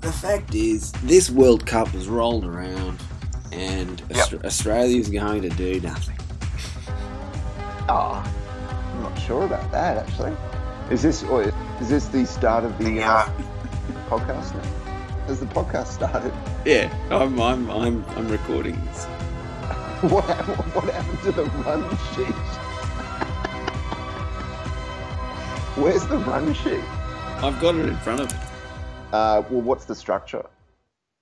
[0.00, 2.98] the fact is, this World Cup has rolled around,
[3.52, 4.18] and Yep.
[4.18, 6.16] Aust- Australia's going to do nothing.
[7.88, 8.22] Ah,
[8.94, 10.36] I'm not sure about that actually.
[10.90, 11.42] Is this or
[11.80, 13.28] is this the start of the uh,
[14.08, 14.62] podcast now?
[15.26, 16.32] Has the podcast started?
[16.64, 19.04] Yeah, I'm, I'm, I'm, I'm recording this.
[20.00, 21.82] What happened, what happened to the run
[22.14, 22.34] sheet?
[25.76, 26.82] Where's the run sheet?
[27.44, 28.38] I've got it in front of me.
[29.12, 30.44] Uh, well, what's the structure?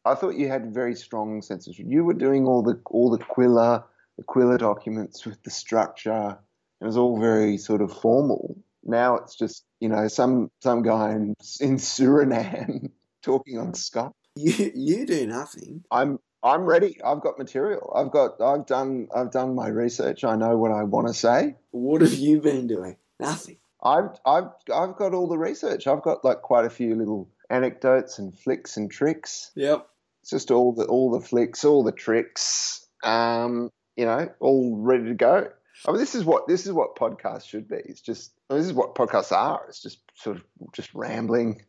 [0.05, 1.79] I thought you had very strong senses.
[1.79, 3.85] You were doing all the all the Quilla,
[4.19, 6.39] the Quilla documents with the structure.
[6.81, 8.59] It was all very sort of formal.
[8.85, 12.91] Now it's just you know some some guy in, in Suriname
[13.23, 14.13] talking on Skype.
[14.37, 15.83] You, you do nothing.
[15.91, 17.01] I'm I'm ready.
[17.03, 17.91] I've got material.
[17.97, 20.25] I've got I've done I've done my research.
[20.25, 21.57] I know what I want to say.
[21.71, 22.97] What have you been doing?
[23.19, 23.57] Nothing.
[23.83, 25.87] I've I've I've got all the research.
[25.87, 29.51] I've got like quite a few little anecdotes and flicks and tricks.
[29.55, 29.87] Yep.
[30.23, 32.87] It's just all the all the flicks, all the tricks.
[33.03, 35.49] Um, you know, all ready to go.
[35.87, 37.77] I mean, this is what this is what podcasts should be.
[37.77, 39.65] It's just I mean, this is what podcasts are.
[39.69, 41.63] It's just sort of just rambling,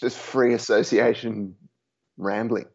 [0.00, 1.56] just free association
[2.16, 2.66] rambling.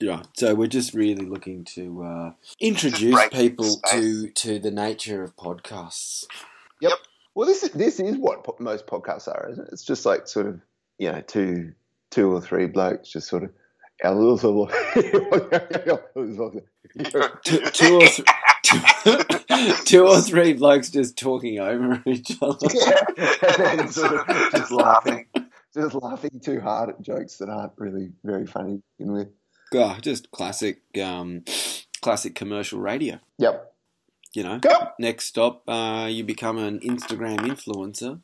[0.00, 0.22] Yeah.
[0.36, 6.24] So we're just really looking to uh, introduce people to to the nature of podcasts.
[6.80, 6.98] Yep.
[7.34, 9.72] Well, this is this is what po- most podcasts are, isn't it?
[9.72, 10.60] It's just like sort of
[10.98, 11.72] you know two
[12.16, 13.50] two or three blokes just sort of.
[17.44, 18.28] Two, two or th-
[18.62, 22.56] two, two or three blokes just talking over each other.
[23.16, 25.26] and then sort of just laughing,
[25.74, 29.28] just laughing too hard at jokes that aren't really very funny begin with.
[29.74, 31.44] Oh, just classic, um,
[32.00, 33.18] classic commercial radio.
[33.38, 33.74] Yep.
[34.34, 34.58] You know.
[34.58, 34.88] Go.
[34.98, 38.20] Next stop, uh, you become an Instagram influencer,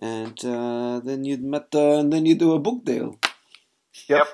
[0.00, 3.18] and uh, then you'd met, uh, and then you do a book deal.
[4.08, 4.28] Yep.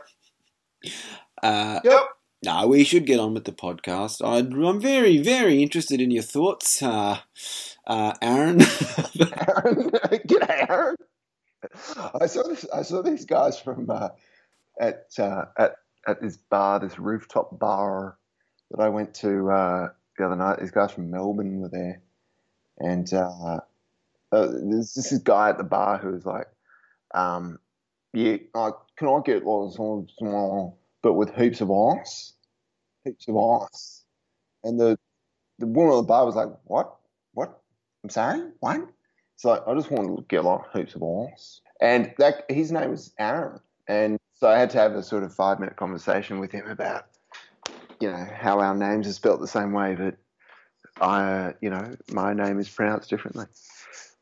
[1.42, 2.03] Uh, Yep.
[2.45, 4.25] no, we should get on with the podcast.
[4.27, 7.19] I'd, I'm very, very interested in your thoughts, uh,
[7.87, 8.60] uh, Aaron.
[8.62, 9.91] Aaron,
[10.28, 10.97] g'day, Aaron.
[12.21, 12.65] I saw this.
[12.72, 14.10] I saw these guys from uh,
[14.81, 15.76] at uh, at
[16.06, 18.16] at this bar, this rooftop bar
[18.71, 20.60] that I went to uh, the other night.
[20.60, 22.00] These guys from Melbourne were there,
[22.78, 23.12] and
[24.43, 26.49] there's this guy at the bar who was like,
[27.15, 27.59] um,
[28.13, 28.39] "Yeah,
[28.97, 32.33] can I get like but with heaps of ice,
[33.05, 34.05] heaps of ice?"
[34.65, 34.99] And the
[35.59, 36.97] the woman at the bar was like, "What?
[37.33, 37.61] What?
[38.05, 38.89] I'm saying what?"
[39.37, 41.61] So I just wanted to get like heaps of ice.
[41.81, 43.61] And that his name was Aaron.
[43.87, 47.07] And so I had to have a sort of five minute conversation with him about,
[48.01, 50.17] you know, how our names are spelt the same way, but
[51.01, 53.47] I, you know, my name is pronounced differently.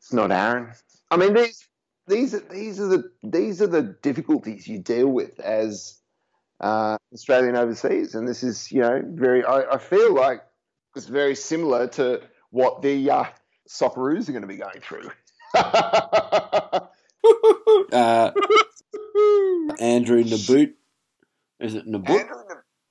[0.05, 0.71] It's not Aaron.
[1.09, 1.67] I mean, these
[2.05, 5.99] these are these are the these are the difficulties you deal with as
[6.61, 9.43] uh, Australian overseas, and this is you know very.
[9.43, 10.43] I, I feel like
[10.95, 12.21] it's very similar to
[12.51, 13.23] what the uh,
[13.67, 15.09] Socceroos are going to be going through.
[17.91, 18.31] uh,
[19.79, 20.69] Andrew Nabbout.
[21.59, 22.11] Is it Nabbout?
[22.19, 22.43] Andrew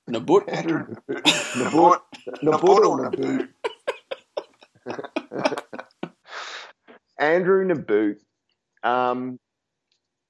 [0.09, 0.49] Nabbout?
[1.55, 2.01] Nabbout.
[2.43, 3.15] Nabbout.
[4.85, 5.59] Nabbout.
[7.19, 8.17] Andrew Nabbout
[8.83, 9.39] um,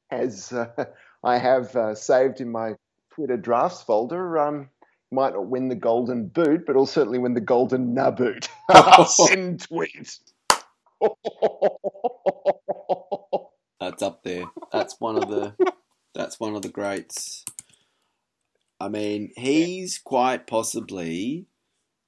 [0.09, 0.85] has uh,
[1.23, 2.75] I have uh, saved in my
[3.13, 4.38] Twitter drafts folder.
[4.38, 4.69] Um,
[5.12, 8.47] might not win the golden boot, but will certainly win the golden naboot.
[9.07, 10.19] Send tweet.
[13.79, 14.46] That's up there.
[14.72, 15.53] That's one of the.
[16.13, 17.44] That's one of the greats.
[18.79, 21.47] I mean, he's quite possibly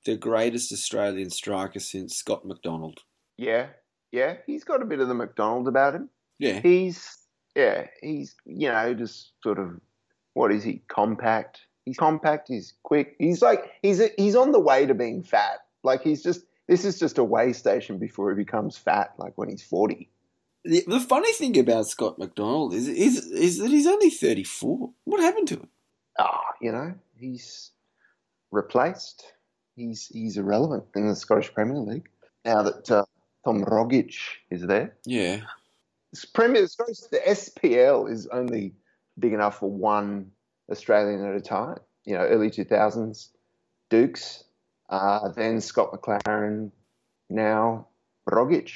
[0.05, 2.99] the greatest Australian striker since Scott McDonald.
[3.37, 3.67] yeah,
[4.11, 6.09] yeah, he's got a bit of the McDonald about him.
[6.39, 7.17] Yeah, He's
[7.55, 9.79] yeah, he's you know just sort of
[10.33, 10.81] what is he?
[10.87, 11.61] Compact.
[11.85, 12.47] He's compact.
[12.47, 13.15] He's quick.
[13.17, 15.59] He's like he's he's on the way to being fat.
[15.83, 19.13] Like he's just this is just a way station before he becomes fat.
[19.17, 20.09] Like when he's forty.
[20.63, 24.91] the, the funny thing about Scott McDonald is is is that he's only thirty four.
[25.05, 25.69] What happened to him?
[26.19, 27.71] Ah, you know he's
[28.51, 29.23] replaced.
[29.75, 32.09] He's he's irrelevant in the Scottish Premier League
[32.45, 33.05] now that uh,
[33.45, 34.15] Tom Rogic
[34.49, 34.95] is there.
[35.05, 35.41] Yeah,
[36.11, 38.73] This Premier the SPL is only
[39.19, 40.31] big enough for one
[40.71, 41.79] Australian at a time.
[42.05, 43.31] You know, early two thousands,
[43.89, 44.43] Dukes,
[44.89, 46.71] uh, then Scott McLaren,
[47.29, 47.87] now
[48.29, 48.71] Rogic.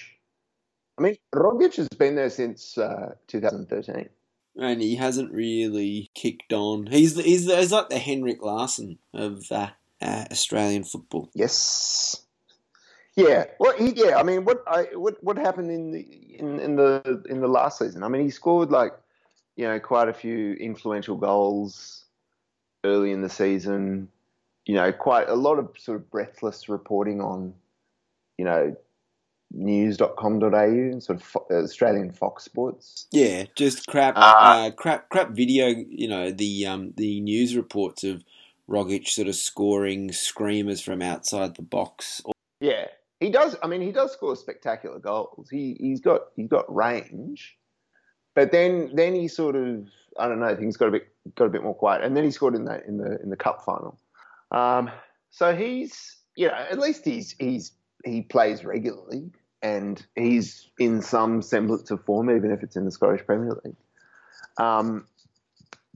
[0.97, 4.09] I mean, Rogic has been there since uh, 2013.
[4.57, 6.87] and he hasn't really kicked on.
[6.87, 9.69] He's he's, he's like the Henrik Larsson of uh,
[10.01, 11.29] uh, Australian football.
[11.33, 12.25] Yes.
[13.15, 13.45] Yeah.
[13.59, 14.17] Well, he, yeah.
[14.17, 16.01] I mean, what I what what happened in the
[16.39, 18.03] in, in the in the last season?
[18.03, 18.93] I mean, he scored like
[19.55, 22.05] you know, quite a few influential goals
[22.83, 24.07] early in the season.
[24.65, 27.53] You know, quite a lot of sort of breathless reporting on,
[28.37, 28.75] you know,
[29.51, 33.07] news.com.au and sort of Australian Fox Sports.
[33.11, 34.65] Yeah, just crap, Ah.
[34.67, 35.67] uh, crap, crap video.
[35.67, 38.23] You know the um, the news reports of
[38.69, 42.21] Rogic sort of scoring screamers from outside the box.
[42.61, 42.85] Yeah,
[43.21, 43.55] he does.
[43.63, 45.47] I mean, he does score spectacular goals.
[45.49, 47.55] He he's got he's got range,
[48.35, 49.87] but then then he sort of
[50.19, 52.31] I don't know things got a bit got a bit more quiet, and then he
[52.31, 53.97] scored in the in the in the cup final.
[54.49, 54.89] Um,
[55.29, 57.71] so he's you know at least he's he's
[58.03, 59.31] he plays regularly
[59.61, 63.75] and he's in some semblance of form, even if it's in the Scottish Premier League.
[64.57, 65.05] Um,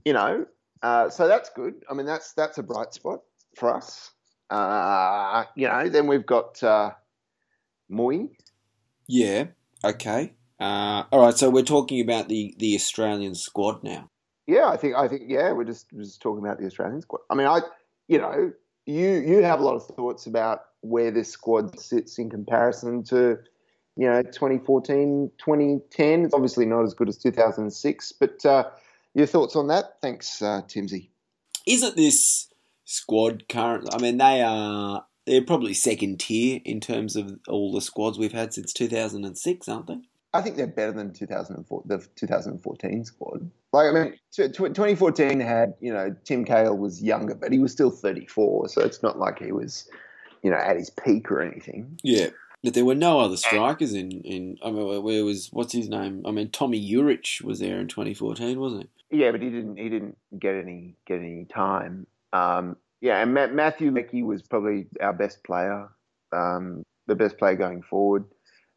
[0.04, 0.46] you know,
[0.82, 1.74] uh, so that's good.
[1.90, 3.22] I mean, that's that's a bright spot
[3.56, 4.12] for us.
[4.48, 6.92] Uh, you know, then we've got uh,
[7.90, 8.30] Mooy.
[9.06, 9.46] Yeah.
[9.84, 10.32] Okay.
[10.58, 11.34] Uh, all right.
[11.34, 14.10] So we're talking about the the Australian squad now.
[14.46, 17.20] Yeah, I think I think yeah, we're just we're just talking about the Australian squad.
[17.30, 17.60] I mean, I
[18.08, 18.52] you know,
[18.86, 23.38] you you have a lot of thoughts about where this squad sits in comparison to
[23.96, 26.24] you know 2014, 2010.
[26.24, 28.70] It's obviously not as good as 2006, but uh,
[29.14, 30.00] your thoughts on that?
[30.00, 31.08] Thanks, uh, Timsy.
[31.66, 32.48] Isn't this
[32.84, 33.88] squad current?
[33.92, 38.32] I mean, they are they're probably second tier in terms of all the squads we've
[38.32, 39.98] had since two thousand and six, aren't they?
[40.36, 43.50] I think they're better than 2004, the 2014 squad.
[43.72, 47.58] Like, I mean, t- t- 2014 had, you know, Tim Cahill was younger, but he
[47.58, 49.88] was still 34, so it's not like he was,
[50.42, 51.98] you know, at his peak or anything.
[52.02, 52.28] Yeah.
[52.62, 56.22] But there were no other strikers in, in I mean, where was what's his name?
[56.26, 59.20] I mean, Tommy Juric was there in 2014, wasn't he?
[59.22, 59.76] Yeah, but he didn't.
[59.76, 62.08] He didn't get any get any time.
[62.32, 65.88] Um, yeah, and Ma- Matthew Leckie was probably our best player,
[66.32, 68.24] um, the best player going forward.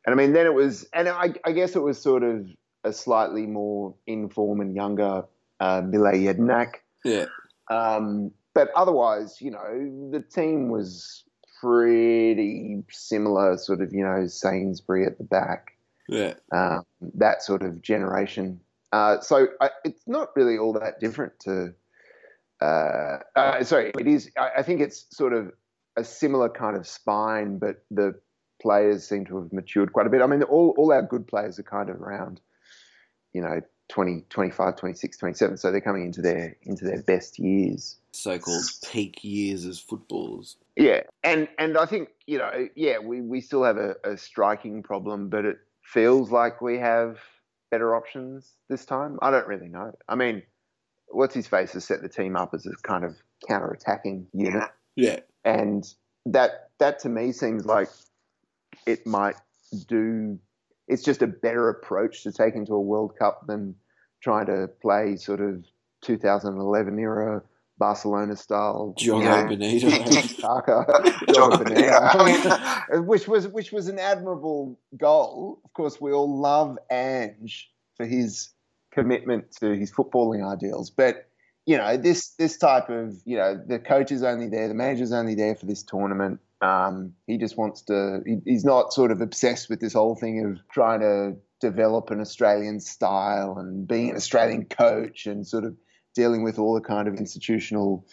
[0.06, 2.48] And I mean, then it was, and I, I guess it was sort of
[2.83, 5.24] a slightly more in form and younger
[5.60, 6.75] uh, Mile Jedinak.
[7.04, 7.25] Yeah.
[7.69, 11.24] Um, but otherwise, you know, the team was
[11.62, 15.74] pretty similar, sort of, you know, Sainsbury at the back,
[16.07, 16.33] Yeah.
[16.54, 16.83] um,
[17.16, 18.62] that sort of generation.
[18.92, 21.74] Uh, so I, it's not really all that different to.
[22.61, 24.29] Uh, uh, sorry, it is.
[24.38, 25.51] I, I think it's sort of
[25.95, 28.19] a similar kind of spine, but the
[28.61, 30.21] players seem to have matured quite a bit.
[30.21, 32.41] I mean, all, all our good players are kind of around,
[33.33, 35.57] you know, 20, 25, 26, 27.
[35.57, 37.97] So they're coming into their into their best years.
[38.11, 40.57] So-called peak years as footballers.
[40.75, 44.83] Yeah, and and I think you know, yeah, we, we still have a, a striking
[44.83, 47.17] problem, but it feels like we have
[47.71, 49.17] better options this time.
[49.21, 49.94] I don't really know.
[50.07, 50.44] I mean,
[51.11, 53.15] what's his face has set the team up as a kind of
[53.47, 55.19] counter-attacking unit, Yeah.
[55.44, 55.83] and
[56.25, 57.89] that that to me seems like
[58.85, 59.35] it might
[59.88, 60.39] do.
[60.88, 63.75] It's just a better approach to take into a World Cup than
[64.21, 65.63] trying to play sort of
[66.01, 67.41] 2011 era
[67.77, 68.94] Barcelona style.
[68.97, 69.89] Benito.
[69.89, 70.85] Saka,
[71.27, 71.63] Diogo Diogo Benito.
[71.63, 72.50] Benito.
[72.51, 75.61] I mean, which was which was an admirable goal.
[75.63, 78.50] Of course, we all love Ange for his
[78.91, 81.27] commitment to his footballing ideals, but
[81.65, 85.13] you know this this type of you know the coach is only there, the manager's
[85.13, 86.39] only there for this tournament.
[86.62, 88.21] Um, he just wants to.
[88.25, 92.21] He, he's not sort of obsessed with this whole thing of trying to develop an
[92.21, 95.75] Australian style and being an Australian coach and sort of
[96.15, 98.06] dealing with all the kind of institutional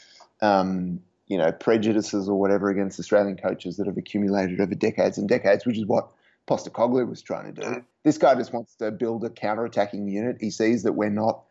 [0.43, 5.29] um, you know, prejudices or whatever against Australian coaches that have accumulated over decades and
[5.29, 6.09] decades, which is what
[6.47, 7.85] Postecoglou was trying to do.
[8.05, 10.37] This guy just wants to build a counter-attacking unit.
[10.41, 11.43] He sees that we're not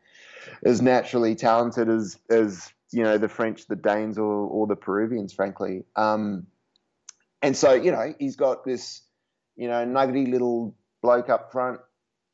[0.63, 5.33] as naturally talented as, as you know, the French, the Danes, or, or the Peruvians,
[5.33, 5.83] frankly.
[5.95, 6.47] Um,
[7.41, 9.01] and so, you know, he's got this,
[9.57, 11.79] you know, nuggety little bloke up front,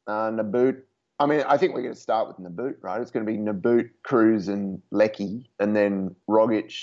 [0.07, 0.75] uh, Nabbout.
[1.19, 3.01] I mean, I think we're going to start with Nabbout, right?
[3.01, 6.73] It's going to be Nabbout, Kruse, and Leckie, and then Rogic,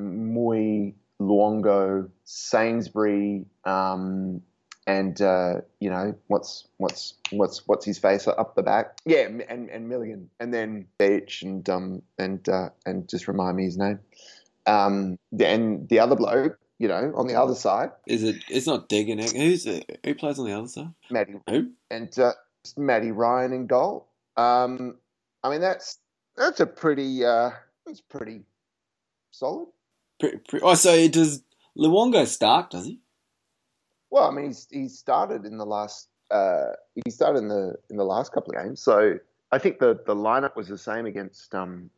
[0.00, 4.42] Mooy, Luongo, Sainsbury, um,
[4.86, 8.98] and uh, you know what's what's what's what's his face up the back?
[9.04, 13.64] Yeah, and and Milligan, and then Behich and um and uh, and just remind me
[13.64, 13.98] his name.
[14.66, 18.36] Um, and the other bloke, you know, on the other side, Is it?
[18.48, 19.36] It's not Degenek.
[19.36, 20.00] Who's it?
[20.04, 20.92] Who plays on the other side?
[21.10, 21.70] Matty Who?
[21.90, 22.32] and uh,
[22.76, 24.08] Matty Ryan in goal.
[24.36, 24.96] Um,
[25.42, 25.98] I mean that's
[26.36, 27.50] that's a pretty uh,
[27.86, 28.42] that's pretty
[29.30, 29.68] solid.
[30.18, 31.42] Pre- pre- oh, so does
[31.76, 32.70] Luongo start?
[32.70, 33.00] Does he?
[34.16, 36.68] Well, I mean he's he's started in the last uh,
[37.04, 39.18] he started in the in the last couple of games, so
[39.52, 41.90] I think the the lineup was the same against um,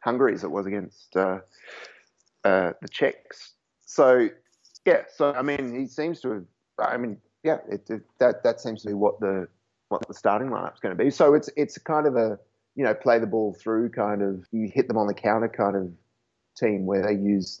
[0.00, 1.38] Hungary as it was against uh,
[2.42, 3.52] uh, the Czechs.
[3.86, 4.28] So
[4.84, 6.44] yeah, so I mean he seems to have.
[6.80, 9.46] I mean yeah, it, it, that that seems to be what the
[9.88, 11.10] what the starting lineup's going to be.
[11.10, 12.40] So it's it's kind of a
[12.74, 15.76] you know, play the ball through kind of, you hit them on the counter kind
[15.76, 15.92] of
[16.56, 17.60] team where they use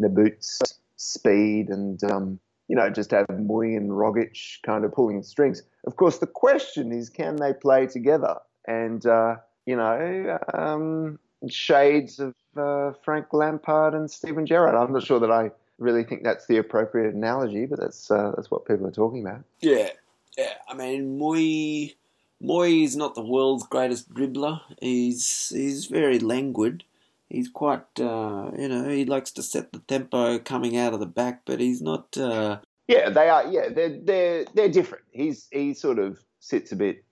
[0.00, 0.60] Nabbout's
[0.96, 5.62] speed and, um, you know, just have Mooy and Rogic kind of pulling strings.
[5.86, 8.36] Of course, the question is, can they play together?
[8.66, 14.74] And, uh, you know, um, shades of uh, Frank Lampard and Steven Gerrard.
[14.74, 18.50] I'm not sure that I really think that's the appropriate analogy, but that's uh, that's
[18.50, 19.44] what people are talking about.
[19.60, 19.90] Yeah,
[20.36, 20.54] yeah.
[20.68, 21.94] I mean, Mooy,
[22.42, 24.60] Mooy is not the world's greatest dribbler.
[24.80, 26.84] He's he's very languid.
[27.28, 31.06] He's quite, uh, you know, he likes to set the tempo coming out of the
[31.06, 32.16] back, but he's not.
[32.16, 33.46] Uh, Yeah, they are.
[33.46, 35.04] Yeah, they're they're they're different.
[35.10, 37.04] He's he sort of sits a bit.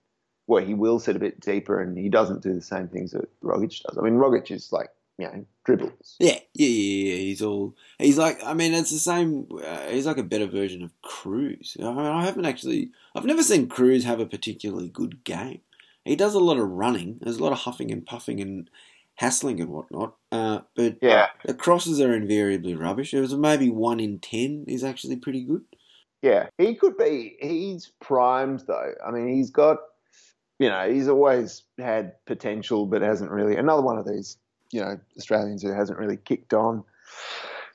[0.47, 3.29] Well, he will sit a bit deeper, and he doesn't do the same things that
[3.43, 3.97] Rogic does.
[3.97, 6.15] I mean, Rogic is like you know dribbles.
[6.19, 7.15] yeah, yeah, yeah, yeah.
[7.17, 7.75] He's all.
[7.99, 8.43] He's like.
[8.43, 9.47] I mean, it's the same.
[9.63, 11.77] Uh, he's like a better version of Kruse.
[11.79, 12.89] I mean, I haven't actually.
[13.13, 15.61] I've never seen Kruse have a particularly good game.
[16.05, 17.19] He does a lot of running.
[17.21, 18.69] There's a lot of huffing and puffing and
[19.17, 20.15] hassling and whatnot.
[20.31, 23.13] Uh, but Yeah, The crosses are invariably rubbish.
[23.13, 25.63] It was maybe one in ten is actually pretty good.
[26.21, 26.47] yeah.
[26.57, 27.37] He could be.
[27.41, 28.93] He's primed though.
[29.05, 29.77] I mean, he's got.
[30.59, 33.55] You know, he's always had potential, but hasn't really.
[33.57, 34.37] Another one of these,
[34.71, 36.83] you know, Australians who hasn't really kicked on.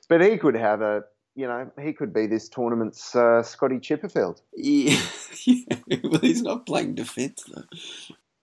[0.09, 1.03] But he could have a.
[1.35, 4.41] You know, he could be this tournament's uh, Scotty Chipperfield.
[4.55, 4.99] Yeah,
[5.45, 5.77] yeah.
[6.03, 7.63] well, he's not playing defence though.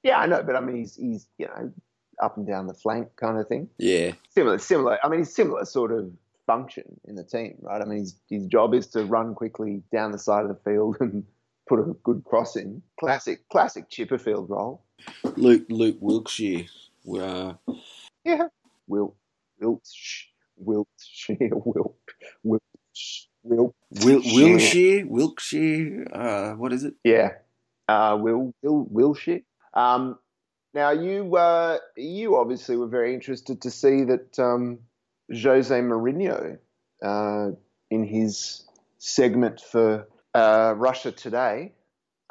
[0.02, 1.70] Yeah, I know, but I mean, he's he's you know
[2.20, 3.68] up and down the flank kind of thing.
[3.78, 4.98] Yeah, Similar, similar.
[5.02, 6.10] I mean, similar sort of
[6.46, 7.80] function in the team, right?
[7.80, 10.96] I mean, his his job is to run quickly down the side of the field
[11.00, 11.24] and
[11.68, 12.82] put a good cross in.
[12.98, 14.82] Classic, classic Chipperfield role.
[15.36, 16.66] Luke Luke Wilkshire.
[17.08, 17.54] Uh,
[18.24, 18.48] Yeah,
[18.86, 19.16] Wilt,
[19.62, 20.24] Wiltsh,
[20.56, 21.96] Wiltshire, Wilt,
[22.44, 23.74] Wiltsh, Wilt.
[24.02, 24.22] Wil-.
[24.34, 26.06] Wilshire, Wilkshire.
[26.12, 26.94] Uh, what is it?
[27.04, 27.30] Yeah,
[27.88, 29.40] uh, Will, Will, Wilshire.
[29.72, 30.18] Um,
[30.74, 34.80] now you, uh, you obviously were very interested to see that um,
[35.30, 36.58] Jose Mourinho,
[37.02, 37.50] uh,
[37.90, 38.64] in his
[38.98, 41.72] segment for uh, Russia Today,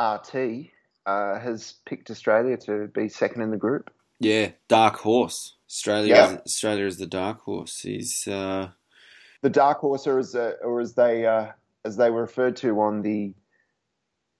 [0.01, 0.69] RT,
[1.05, 3.91] uh, has picked Australia to be second in the group.
[4.19, 5.55] Yeah, Dark Horse.
[5.69, 6.15] Australia.
[6.15, 6.31] Yeah.
[6.31, 7.79] Is, Australia is the Dark Horse.
[7.81, 8.27] He's.
[8.27, 8.69] Uh,
[9.41, 11.47] the dark horse, or as uh, or as they uh,
[11.85, 13.33] as they were referred to on the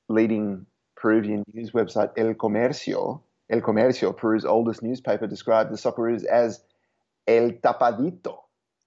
[0.09, 0.65] leading
[0.95, 3.21] Peruvian news website El Comercio.
[3.49, 6.61] El Comercio, Peru's oldest newspaper, described the Socceroos as
[7.27, 8.37] El Tapadito,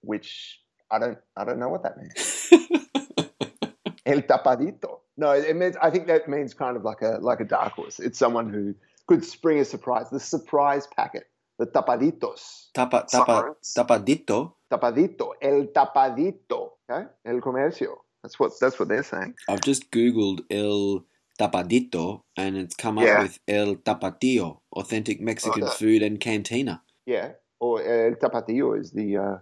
[0.02, 2.48] which I don't I don't know what that means.
[4.06, 5.00] El Tapadito.
[5.16, 7.98] No, it means I think that means kind of like a like a dark horse.
[8.00, 8.74] It's someone who
[9.06, 10.10] could spring a surprise.
[10.10, 11.24] The surprise packet.
[11.58, 12.70] The Tapaditos.
[12.74, 13.74] tapa tapa Socceroos.
[13.76, 14.54] tapadito.
[14.70, 17.06] Tapadito, el tapadito, okay?
[17.26, 17.96] El comercio.
[18.22, 19.34] That's what that's what they're saying.
[19.48, 21.04] I've just googled El
[21.38, 23.22] Tapadito, and it's come up Yeah.
[23.22, 25.72] with El Tapatío, authentic Mexican Oh, no.
[25.72, 26.82] food and cantina.
[27.06, 29.38] Yeah, or el tapatillo is the uh,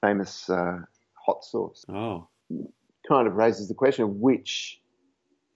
[0.00, 0.78] famous uh,
[1.14, 1.84] hot sauce.
[1.88, 2.28] Oh,
[3.08, 4.80] Kind of raises the question of which,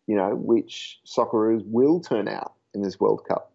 [0.07, 3.53] you know, which Socceroos will turn out in this World Cup.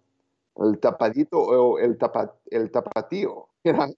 [0.60, 3.48] El tapadito or el tapa el tapatillo.
[3.66, 3.94] You know,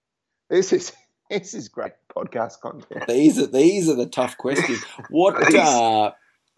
[0.50, 0.92] this is
[1.30, 3.06] this is great podcast content.
[3.08, 4.84] these are these are the tough questions.
[5.12, 6.12] What uh,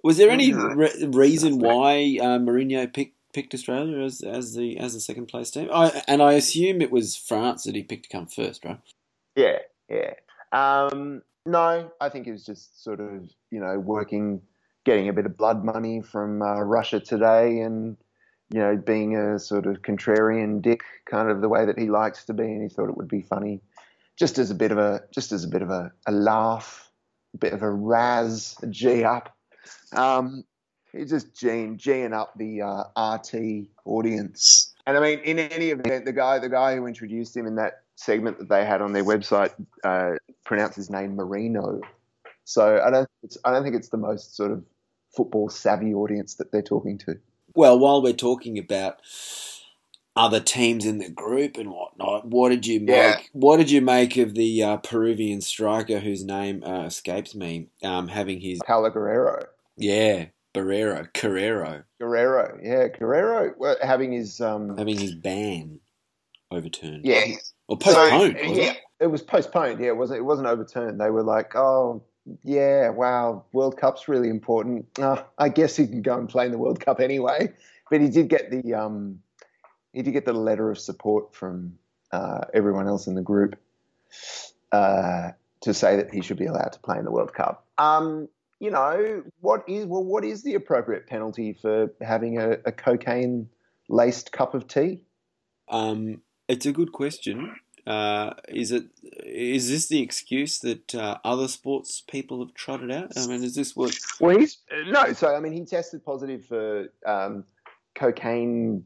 [0.03, 4.93] was there any re- reason why uh, Mourinho picked picked Australia as as the as
[4.93, 5.69] the second place team?
[5.74, 8.79] I, and I assume it was France that he picked to come first, right?
[9.36, 10.13] Yeah, yeah.
[10.51, 14.41] Um, no, I think it was just sort of, you know, working,
[14.86, 17.98] getting a bit of blood money from uh, Russia today and,
[18.53, 22.24] you know, being a sort of contrarian dick, kind of the way that he likes
[22.25, 22.43] to be.
[22.43, 23.62] And he thought it would be funny
[24.15, 26.89] just as a bit of a, just as a bit of a, a laugh,
[27.33, 29.33] a bit of a razz, a G up.
[29.93, 30.43] Um,
[30.91, 34.74] he's just G'ing, G'ing up the uh, RT audience.
[34.86, 37.84] And I mean, in any event, the guy, the guy who introduced him in that
[37.96, 39.53] segment that they had on their website
[39.84, 40.13] uh,
[40.46, 41.82] pronounced his name Marino.
[42.43, 44.63] So I don't, it's, I don't think it's the most sort of
[45.15, 47.17] football savvy audience that they're talking to.
[47.55, 49.00] Well, while we're talking about
[50.15, 52.89] other teams in the group and whatnot, what did you make?
[52.89, 53.20] Yeah.
[53.32, 58.08] What did you make of the uh, Peruvian striker whose name uh, escapes me, um,
[58.10, 59.46] having his Paolo Guerrero,
[59.77, 65.80] yeah Barrero Carrero Guerrero, yeah, Guerrero well, having his um, having his ban
[66.51, 67.25] overturned yeah,
[67.68, 68.38] or postponed?
[68.44, 68.77] So, yeah, it?
[69.00, 69.80] it was postponed.
[69.80, 70.20] Yeah, it wasn't.
[70.20, 71.00] It wasn't overturned.
[71.00, 72.03] They were like, oh.
[72.46, 73.44] Yeah, wow.
[73.51, 74.86] World Cup's really important.
[74.98, 77.51] Uh, I guess he can go and play in the World Cup anyway.
[77.92, 79.20] But he did get the um,
[79.92, 81.77] he did get the letter of support from
[82.13, 83.58] uh, everyone else in the group
[84.72, 87.65] uh, to say that he should be allowed to play in the World Cup.
[87.77, 88.30] Um,
[88.63, 93.50] you know what is well, what is the appropriate penalty for having a, a cocaine
[93.89, 95.01] laced cup of tea?
[95.67, 97.58] Um, it's a good question.
[97.86, 98.86] Uh, is it
[99.25, 103.12] is this the excuse that uh, other sports people have trotted out?
[103.17, 103.93] I mean, is this what?
[104.22, 105.12] Well, he's no.
[105.12, 107.43] So I mean, he tested positive for um,
[107.96, 108.86] cocaine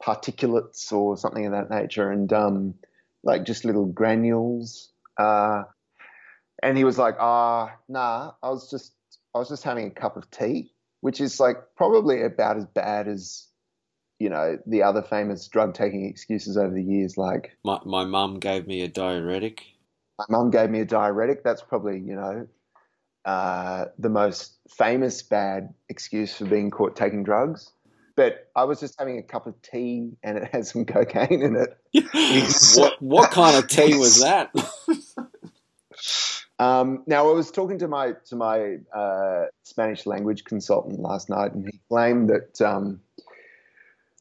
[0.00, 2.74] particulates or something of that nature, and um,
[3.24, 4.90] like just little granules.
[5.18, 5.64] Uh,
[6.62, 8.92] and he was like, "Ah, nah, I was just
[9.36, 13.06] I was just having a cup of tea," which is like probably about as bad
[13.06, 13.46] as
[14.18, 18.40] you know the other famous drug taking excuses over the years, like My my mum
[18.40, 19.62] gave me a diuretic.
[20.18, 21.44] my mum gave me a diuretic.
[21.44, 22.48] That's probably you know
[23.26, 27.72] uh, the most famous bad excuse for being caught taking drugs.
[28.16, 31.56] But I was just having a cup of tea and it had some cocaine in
[31.56, 31.76] it.
[32.80, 34.50] what what kind of tea was that?
[36.58, 41.52] Um, now I was talking to my to my uh, Spanish language consultant last night,
[41.52, 43.00] and he claimed that um,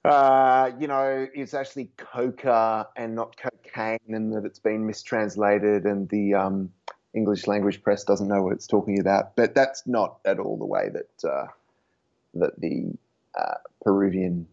[0.03, 6.09] uh, you know it's actually coca and not cocaine, and that it's been mistranslated, and
[6.09, 6.71] the um,
[7.13, 9.37] English language press doesn't know what it's talking about.
[9.37, 11.47] But that's not at all the way that uh,
[12.33, 12.97] that the
[13.39, 14.45] uh, Peruvian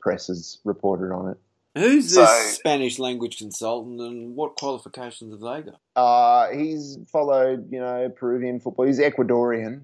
[0.00, 1.38] press has reported on it.
[1.76, 5.80] Who's So- this Spanish language consultant, and what qualifications have they got?
[5.94, 8.86] Uh, he's followed, you know, Peruvian football.
[8.86, 9.82] He's Ecuadorian.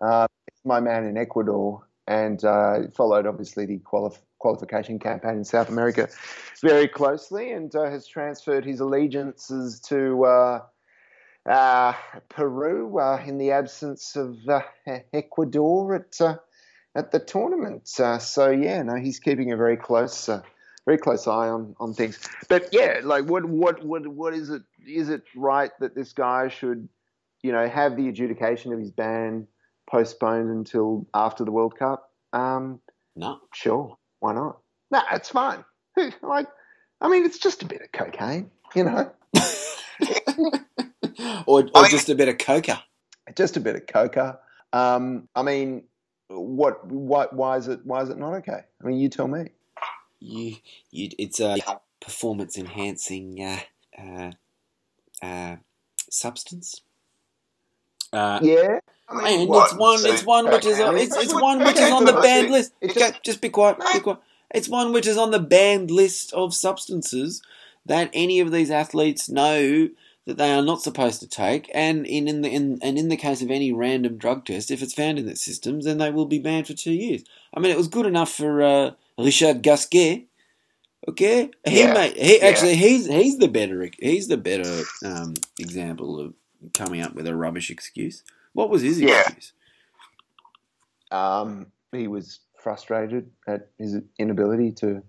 [0.00, 5.44] Uh, he's my man in Ecuador, and uh, followed obviously the qualif- qualification campaign in
[5.44, 6.08] South America
[6.62, 10.60] very closely, and uh, has transferred his allegiances to uh,
[11.48, 11.92] uh,
[12.28, 14.62] Peru uh, in the absence of uh,
[15.12, 16.36] Ecuador at uh,
[16.96, 17.88] at the tournament.
[18.00, 20.28] Uh, so yeah, no, he's keeping a very close.
[20.86, 24.62] Very close eye on, on things, but yeah, like what what what what is it?
[24.84, 26.88] Is it right that this guy should,
[27.42, 29.46] you know, have the adjudication of his ban
[29.88, 32.10] postponed until after the World Cup?
[32.32, 32.80] Um,
[33.14, 33.38] No.
[33.54, 34.58] sure, why not?
[34.90, 35.64] Nah, it's fine.
[36.22, 36.48] Like,
[37.00, 39.12] I mean, it's just a bit of cocaine, you know,
[41.46, 42.82] or or I mean- just a bit of coca.
[43.36, 44.38] just a bit of coca.
[44.72, 45.84] Um, I mean,
[46.28, 48.62] what, what, why is it, why is it not okay?
[48.82, 49.50] I mean, you tell me.
[50.24, 50.56] You,
[50.90, 51.56] you, it's a
[52.00, 53.60] performance enhancing uh,
[54.00, 54.30] uh,
[55.24, 55.56] uh,
[56.10, 56.80] substance.
[58.12, 59.98] Uh, Yeah, I mean, and it's one.
[59.98, 62.72] So- it's one which is on, it's, it's one which is on the banned list.
[62.82, 63.78] Okay, just- just be quiet.
[63.92, 64.18] Be quiet.
[64.54, 67.42] It's one which is on the banned list of substances
[67.86, 69.88] that any of these athletes know
[70.26, 73.16] that they are not supposed to take, and in, in the in and in the
[73.16, 76.26] case of any random drug test, if it's found in their systems, then they will
[76.26, 77.24] be banned for two years.
[77.54, 80.28] I mean, it was good enough for uh, Richard Gasquet.
[81.08, 82.48] Okay, he Yeah, made he yeah.
[82.48, 86.34] actually he's he's the better he's the better um, example of
[86.74, 88.22] coming up with a rubbish excuse.
[88.52, 89.22] What was his Yeah.
[89.28, 89.52] excuse?
[91.10, 95.02] Um, he was frustrated at his inability to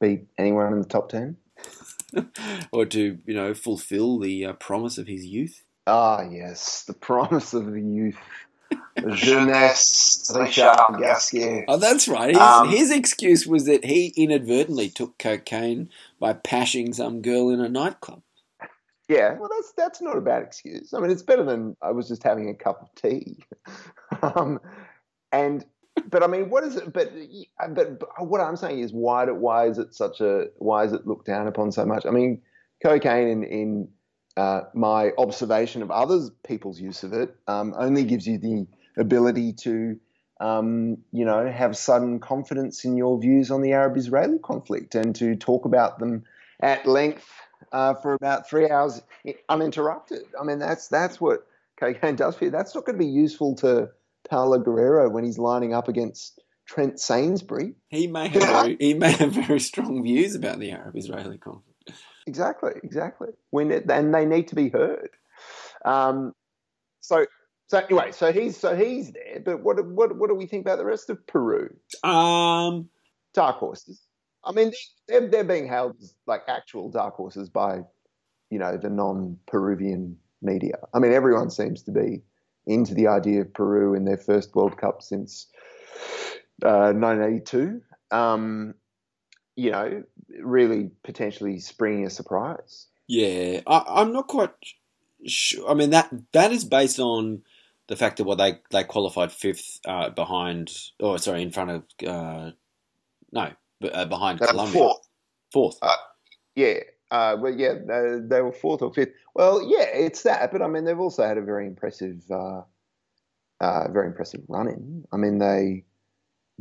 [0.00, 1.36] beat anyone in the top 10.
[2.72, 5.64] or to you know fulfill the uh, promise of his youth.
[5.86, 8.16] Ah, yes, the promise of the youth.
[9.14, 11.64] Jeunesse Richard Gasquet.
[11.68, 12.30] Oh, that's right.
[12.30, 17.60] His, Um, his excuse was that he inadvertently took cocaine by pashing some girl in
[17.60, 18.22] a nightclub.
[19.08, 20.94] Yeah, well, that's that's not a bad excuse.
[20.94, 23.44] I mean, it's better than I was just having a cup of tea.
[24.22, 24.60] um,
[25.30, 25.64] and
[26.08, 26.92] but I mean, what is it?
[26.92, 27.12] But
[27.74, 30.92] but, but what I'm saying is, why do, why is it such a why is
[30.92, 32.06] it looked down upon so much?
[32.06, 32.40] I mean,
[32.82, 33.88] cocaine in in
[34.36, 38.66] uh, my observation of others people's use of it um, only gives you the
[38.96, 39.98] ability to
[40.40, 45.36] um, you know have sudden confidence in your views on the Arab-Israeli conflict and to
[45.36, 46.24] talk about them
[46.60, 47.28] at length
[47.72, 49.02] uh, for about three hours
[49.48, 50.22] uninterrupted.
[50.40, 51.46] I mean, that's that's what
[51.78, 52.50] cocaine does for you.
[52.50, 53.90] That's not going to be useful to
[54.28, 57.74] Paolo Guerrero when he's lining up against Trent Sainsbury.
[57.88, 61.73] He may have very, he may have very strong views about the Arab-Israeli conflict.
[62.26, 63.28] Exactly, exactly.
[63.50, 65.10] When it, and they need to be heard.
[65.84, 66.32] Um,
[67.00, 67.26] so
[67.66, 69.40] so anyway, so he's so he's there.
[69.44, 71.74] But what what what do we think about the rest of Peru?
[72.02, 72.88] Um,
[73.34, 74.00] Dark horses.
[74.44, 74.72] I mean,
[75.08, 77.80] they're, they're being hailed as like actual dark horses by,
[78.50, 80.76] you know, the non-Peruvian media.
[80.92, 82.22] I mean, everyone seems to be
[82.66, 85.46] into the idea of Peru in their first World Cup since
[86.64, 87.80] uh, 1982.
[88.10, 88.74] Um,
[89.56, 90.02] you know,
[90.40, 92.86] really potentially springing a surprise.
[93.06, 94.50] yeah, I, I'm not quite
[95.26, 95.68] sure.
[95.70, 97.42] I mean that that is based on
[97.88, 101.82] the fact that what they they qualified fifth uh, behind, or sorry, in front of
[102.06, 102.50] uh,
[103.32, 103.52] no,
[103.92, 105.08] uh, behind Uh, Colombia, fourth.
[105.52, 105.78] fourth.
[106.54, 106.80] Yeah.
[107.10, 109.10] Uh, well, yeah, they, they were fourth or fifth.
[109.34, 110.50] Well, yeah, it's that.
[110.50, 112.62] But I mean, they've also had a very impressive, uh,
[113.60, 115.04] uh, very impressive run in.
[115.12, 115.84] I mean, they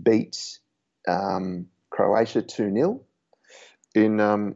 [0.01, 0.59] beat
[1.07, 3.01] um, Croatia 2 0.
[3.93, 4.55] in um,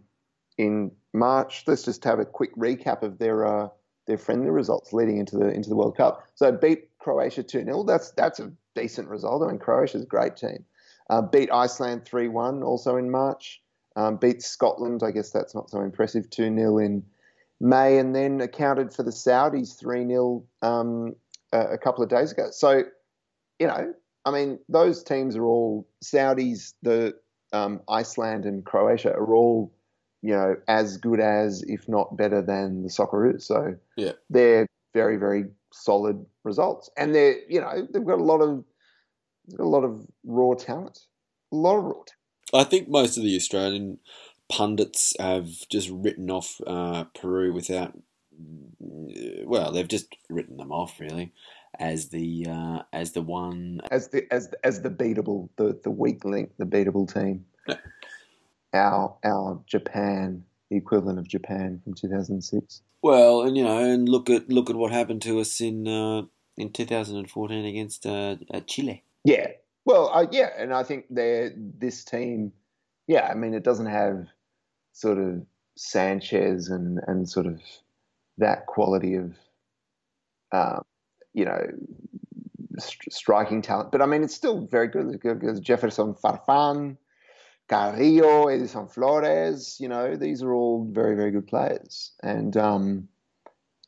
[0.57, 1.63] in March.
[1.67, 3.69] Let's just have a quick recap of their uh,
[4.07, 6.27] their friendly results leading into the into the World Cup.
[6.35, 9.43] So beat Croatia two 0 That's that's a decent result.
[9.43, 10.65] I mean, Croatia's a great team.
[11.09, 13.61] Uh, beat Iceland three one also in March.
[13.95, 15.03] Um, beat Scotland.
[15.03, 16.29] I guess that's not so impressive.
[16.29, 17.03] Two 0 in
[17.59, 21.15] May, and then accounted for the Saudis three 0 um,
[21.53, 22.47] a, a couple of days ago.
[22.51, 22.83] So,
[23.59, 23.93] you know,
[24.25, 27.15] I mean, those teams are all Saudis, the
[27.53, 29.73] um, Iceland and Croatia are all,
[30.21, 33.43] you know, as good as, if not better than the Socceroos.
[33.43, 34.13] So Yeah.
[34.29, 38.63] they're very, very solid results, and they're, you know, they've got a lot of,
[39.59, 40.99] a lot of raw talent,
[41.51, 42.13] a lot of raw talent.
[42.53, 43.99] I think most of the Australian
[44.49, 47.93] pundits have just written off uh, Peru without.
[48.79, 51.33] Well, they've just written them off really
[51.79, 53.81] as the uh, as the one.
[53.91, 57.45] as the as as the beatable, the the weak link, the beatable team.
[58.73, 62.81] Our our Japan, the equivalent of Japan from 2006.
[63.01, 66.23] Well, and you know, and look at look at what happened to us in uh,
[66.57, 69.03] in 2014 against uh, uh, Chile.
[69.23, 69.47] Yeah.
[69.85, 72.51] Well, uh, yeah, and I think they're this team.
[73.07, 74.27] Yeah, I mean, it doesn't have
[74.91, 75.45] sort of
[75.77, 77.61] Sanchez and and sort of
[78.37, 79.33] that quality of,
[80.51, 80.81] um,
[81.33, 81.61] you know,
[82.79, 83.91] st- striking talent.
[83.91, 85.19] But I mean, it's still very good.
[85.21, 86.97] There's Jefferson Farfan,
[87.67, 89.77] Carrillo, Edison Flores.
[89.79, 93.07] You know, these are all very very good players, and um,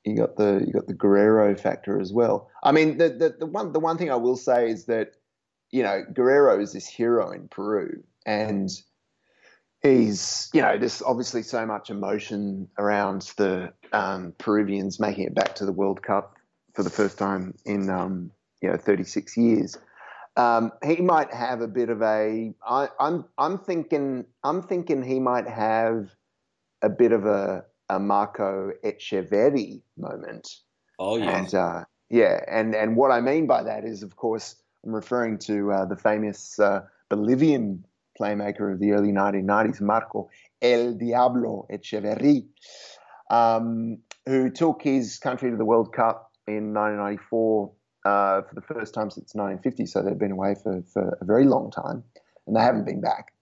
[0.04, 2.50] you got the you got the Guerrero factor as well.
[2.64, 5.14] I mean, the, the the one the one thing I will say is that
[5.72, 8.70] you know Guerrero is this hero in Peru, and
[9.82, 15.56] he's you know there's obviously so much emotion around the um, Peruvians making it back
[15.56, 16.36] to the World Cup
[16.80, 19.78] for the first time in um, you know 36 years.
[20.38, 22.54] Um, he might have a bit of a.
[22.66, 26.16] I, I'm I'm thinking I'm thinking he might have
[26.82, 30.48] a bit of a, a Marco Etcheverry moment.
[31.00, 34.56] Oh yeah, And uh, yeah, and and what I mean by that is, of course,
[34.86, 37.84] I'm referring to uh, the famous uh, Bolivian
[38.18, 40.30] playmaker of the early 1990s, Marco
[40.62, 42.48] El Diablo Etcheverry,
[43.30, 47.72] um, who took his country to the World Cup in 1994
[48.06, 49.86] uh, for the first time since 1950.
[49.86, 52.04] So they've been away for, for a very long time,
[52.48, 53.34] and they haven't been back.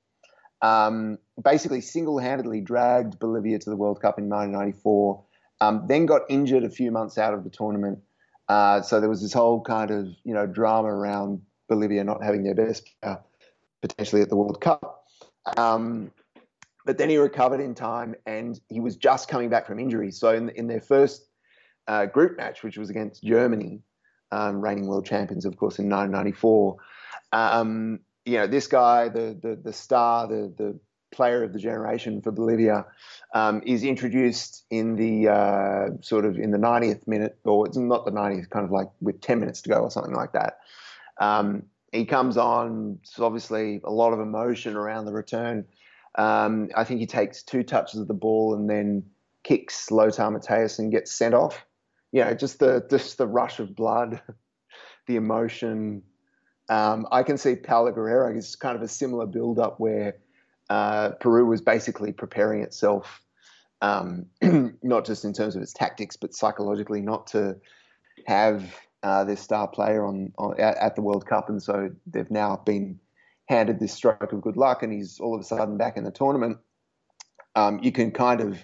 [0.61, 5.23] Um, basically, single-handedly dragged Bolivia to the World Cup in 1994.
[5.59, 7.99] Um, then got injured a few months out of the tournament.
[8.47, 12.43] Uh, so there was this whole kind of you know drama around Bolivia not having
[12.43, 13.19] their best player
[13.81, 15.03] potentially at the World Cup.
[15.57, 16.11] Um,
[16.85, 20.11] but then he recovered in time, and he was just coming back from injury.
[20.11, 21.26] So in, in their first
[21.87, 23.81] uh, group match, which was against Germany,
[24.31, 26.77] um, reigning world champions, of course, in 1994,
[27.31, 30.79] um, you know this guy, the the, the star, the the
[31.11, 32.85] player of the generation for Bolivia,
[33.33, 38.05] um, is introduced in the uh, sort of in the 90th minute, or it's not
[38.05, 40.59] the 90th, kind of like with 10 minutes to go or something like that.
[41.19, 45.65] Um, he comes on, it's obviously a lot of emotion around the return.
[46.15, 49.03] Um, I think he takes two touches of the ball and then
[49.43, 51.65] kicks Lothar Matthäus and gets sent off.
[52.11, 54.21] You know, just the just the rush of blood,
[55.07, 56.03] the emotion.
[56.69, 60.17] Um, I can see Paolo Guerrero is kind of a similar build up where
[60.69, 63.21] uh, Peru was basically preparing itself,
[63.81, 64.25] um,
[64.83, 67.55] not just in terms of its tactics, but psychologically, not to
[68.25, 72.31] have uh, their star player on, on at, at the World Cup, and so they've
[72.31, 72.99] now been
[73.47, 76.11] handed this stroke of good luck, and he's all of a sudden back in the
[76.11, 76.57] tournament.
[77.55, 78.59] Um, you can kind of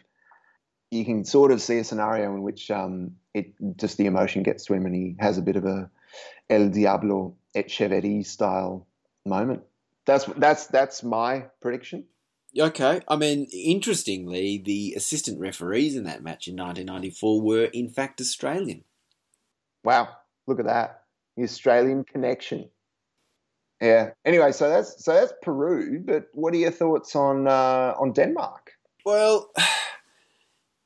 [0.94, 4.66] you can sort of see a scenario in which um, it just the emotion gets
[4.66, 5.90] to him, and he has a bit of a
[6.50, 8.88] El Diablo Etcheverry style
[9.26, 9.64] moment.
[10.06, 12.06] That's that's that's my prediction.
[12.58, 18.22] Okay, I mean, interestingly, the assistant referees in that match in 1994 were in fact
[18.22, 18.84] Australian.
[19.84, 20.10] Wow,
[20.46, 21.02] look at that.
[21.36, 22.70] The Australian connection.
[23.82, 24.12] Yeah.
[24.24, 28.72] Anyway, so that's so that's Peru, but what are your thoughts on uh, on Denmark?
[29.06, 29.52] Well,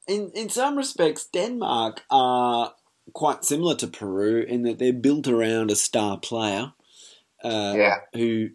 [0.07, 2.73] in in some respects, Denmark are
[3.13, 6.73] quite similar to Peru in that they're built around a star player
[7.43, 7.95] uh, Yeah.
[8.13, 8.49] who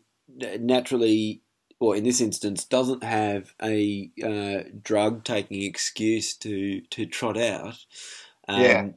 [0.61, 1.43] naturally,
[1.81, 7.77] or in this instance, doesn't have a uh, drug taking excuse to to trot out.
[8.49, 8.89] Um, Yeah.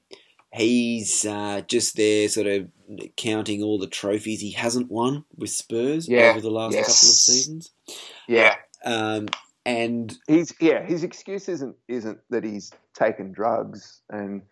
[0.54, 2.70] He's uh, just there, sort of
[3.18, 6.30] counting all the trophies he hasn't won with Spurs Yeah.
[6.30, 6.86] over the last Yes.
[6.86, 7.72] couple of seasons.
[8.28, 8.56] Yeah.
[8.86, 9.28] Um,
[9.66, 10.84] and He's yeah.
[10.84, 14.44] His excuse isn't isn't that he's taken drugs and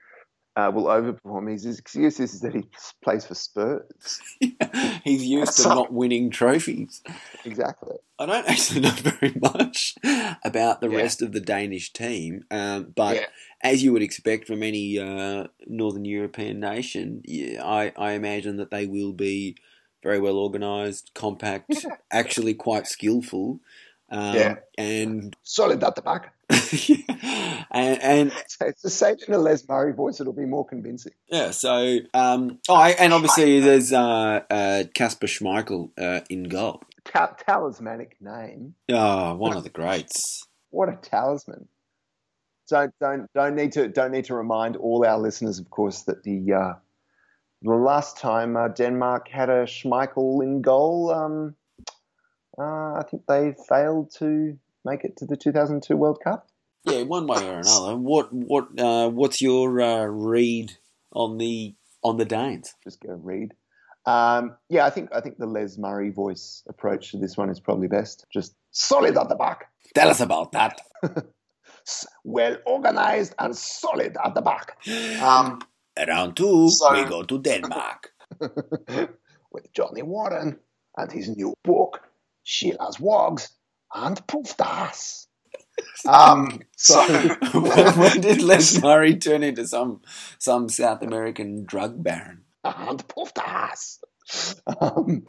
[0.56, 1.49] uh, will overperform.
[1.52, 2.63] His excuse is that he
[3.04, 4.19] plays for Spurs.
[5.04, 7.02] he's used to not winning trophies.
[7.43, 7.95] Exactly.
[8.19, 9.95] I don't actually know very much
[10.43, 10.97] about the Yeah.
[10.97, 13.26] rest of the Danish team, um, but Yeah.
[13.62, 18.69] as you would expect from any uh, Northern European nation, yeah, I, I imagine that
[18.69, 19.56] they will be
[20.04, 23.60] very well organised, compact, actually quite skillful.
[24.13, 24.56] Um, Yeah.
[24.78, 26.34] and, Solid at the back.
[27.71, 30.21] and and So it's the same in a Les Murray voice.
[30.21, 31.13] It'll be more convincing.
[31.32, 36.82] yeah, so um, oh, I, and obviously there's uh, uh, Kasper Schmeichel uh, in goal.
[37.06, 38.76] Ta- talismanic name.
[38.89, 40.47] Oh, one of the greats.
[40.69, 41.67] What a talisman!
[42.69, 46.23] Don't don't don't need to don't need to remind all our listeners, of course, that
[46.23, 46.73] the uh,
[47.62, 51.56] the last time uh, Denmark had a Schmeichel in goal, um,
[52.57, 56.47] uh, I think they failed to make it to the 2002 World Cup.
[56.85, 57.95] Yeah, one way or another.
[57.95, 60.73] What what uh, what's your uh, read
[61.13, 62.73] on the on the Danes?
[62.83, 63.53] Just go read.
[64.05, 67.61] Um, yeah, I think I think the Les Murray voice approach to this one is
[67.61, 68.25] probably best.
[68.33, 70.81] Just solid at the back, Tell us about that.
[72.23, 74.77] Well organized and solid at the back.
[75.21, 75.59] Um,
[76.07, 78.09] Round two, So- we go to Denmark.
[79.51, 80.59] with Johnny Warren
[80.97, 81.99] and his new book,
[82.43, 83.49] Sheila's Wogs
[83.93, 85.27] and Poofters.
[86.08, 87.01] Um, so,
[87.53, 90.01] when, did Les Murray turn into some
[90.38, 92.43] some South American drug baron?
[92.63, 93.99] and Poofters.
[94.79, 95.25] Um,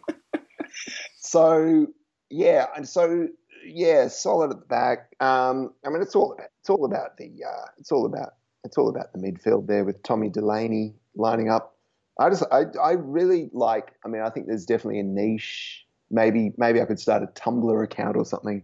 [1.16, 1.86] so,
[2.30, 3.28] yeah, and so,
[3.66, 5.14] yeah, solid at the back.
[5.20, 8.78] Um, I mean, it's all about, it's all about the, uh, it's all about, it's
[8.78, 11.76] all about the midfield there with Tommy Delaney lining up.
[12.18, 13.92] I just, I, I really like.
[14.04, 15.83] I mean, I think there's definitely a niche.
[16.14, 18.62] Maybe, maybe I could start a Tumblr account or something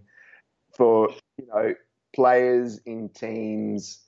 [0.77, 1.75] for you know
[2.15, 4.01] players in teams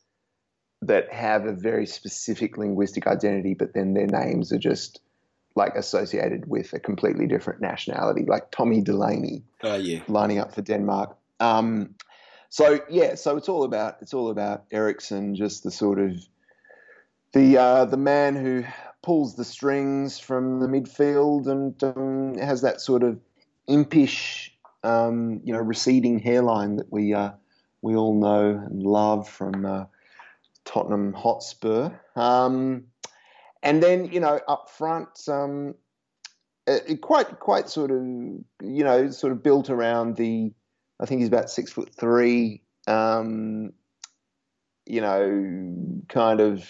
[0.81, 5.01] that have a very specific linguistic identity, but then their names are just
[5.55, 10.63] like associated with a completely different nationality, like Tommy Delaney Oh yeah, lining up for
[10.63, 11.17] Denmark.
[11.41, 11.95] Um,
[12.49, 16.17] so yeah, so it's all about it's all about Eriksen, just the sort of
[17.33, 18.65] the uh, the man who
[19.03, 23.19] pulls the strings from the midfield and um, has that sort of
[23.67, 27.33] impish, um, you know, receding hairline that we uh,
[27.83, 29.85] we all know and love from uh,
[30.65, 31.91] Tottenham Hotspur.
[32.17, 32.85] Um,
[33.63, 35.75] and then you know up front, um,
[36.67, 38.45] it, it quite quite sort of you
[38.85, 40.53] know sort of built around the.
[41.01, 42.63] I think he's about six foot three.
[42.87, 43.73] Um,
[44.87, 46.69] you know, kind of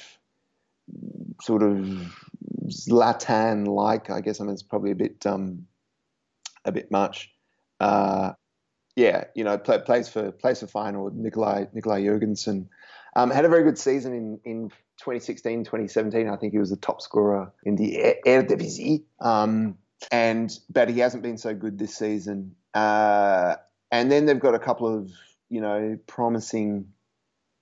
[1.40, 1.76] sort of
[2.66, 4.10] Zlatan like.
[4.10, 5.66] I guess I mean it's probably a bit um,
[6.64, 7.30] a bit much.
[7.80, 8.32] Uh,
[8.96, 11.14] yeah, you know, play, plays for plays for Feyenoord.
[11.14, 12.68] Nikolai Nicolai Jørgensen
[13.16, 16.28] um, had a very good season in in 2016, 2017.
[16.28, 19.04] I think he was the top scorer in the Eredivisie.
[19.20, 19.78] Um,
[20.10, 22.56] and but he hasn't been so good this season.
[22.74, 23.56] Uh,
[23.90, 25.10] and then they've got a couple of
[25.48, 26.86] you know promising.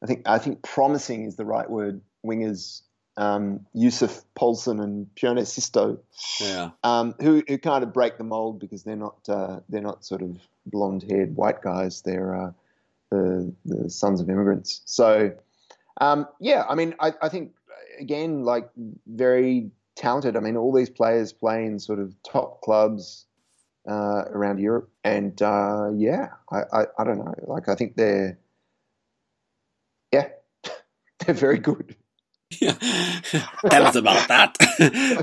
[0.03, 2.01] I think I think promising is the right word.
[2.25, 2.83] Wingers
[3.21, 5.99] um, Yussuf Poulsen and Pione Sisto,
[6.41, 6.71] yeah.
[6.83, 10.23] um, who who kind of break the mold because they're not uh, they're not sort
[10.23, 12.01] of blonde haired white guys.
[12.01, 12.53] They're uh,
[13.11, 14.81] the the sons of immigrants.
[14.87, 15.33] So
[16.01, 17.53] um, yeah, I mean I, I think
[18.01, 18.71] again like
[19.07, 20.35] very talented.
[20.35, 23.27] I mean all these players play in sort of top clubs
[23.87, 27.35] uh, around Europe, and uh, yeah, I, I I don't know.
[27.43, 28.39] Like I think they're
[30.11, 30.29] yeah
[31.19, 31.97] they're very good.
[32.59, 34.57] Tell us about that.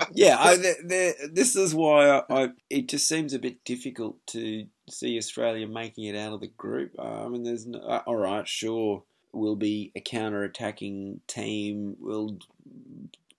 [0.14, 4.26] yeah, I, the, the, this is why I, I, it just seems a bit difficult
[4.28, 6.94] to see Australia making it out of the group.
[6.98, 11.98] Uh, I mean, there's no, uh, all right, sure, we'll be a counter-attacking team.
[12.00, 12.38] We'll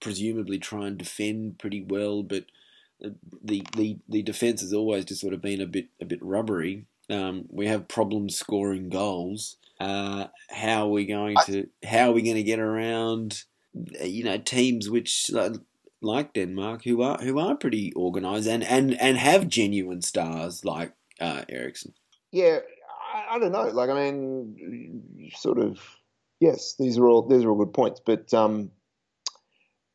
[0.01, 2.45] presumably try and defend pretty well, but
[3.43, 6.87] the the the defense has always just sort of been a bit a bit rubbery.
[7.11, 9.57] Um, we have problems scoring goals.
[9.81, 13.45] Uh, how are we going to how are we going to get around?
[14.03, 15.31] You know, teams which
[16.01, 20.93] like Denmark who are who are pretty organised and, and, and have genuine stars like
[21.21, 21.95] uh, Eriksen.
[22.33, 22.59] Yeah,
[23.15, 23.69] I, I don't know.
[23.69, 25.81] Like, I mean, sort of.
[26.41, 28.71] Yes, these are all these are all good points, but um,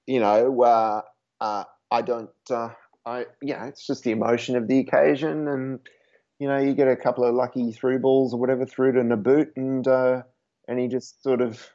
[0.05, 1.01] you know, uh,
[1.39, 2.29] uh, I don't.
[2.49, 2.69] Uh,
[3.05, 5.79] I yeah, it's just the emotion of the occasion, and
[6.39, 9.55] you know, you get a couple of lucky through balls or whatever through to Nabbout,
[9.55, 10.23] and uh,
[10.67, 11.65] and he just sort of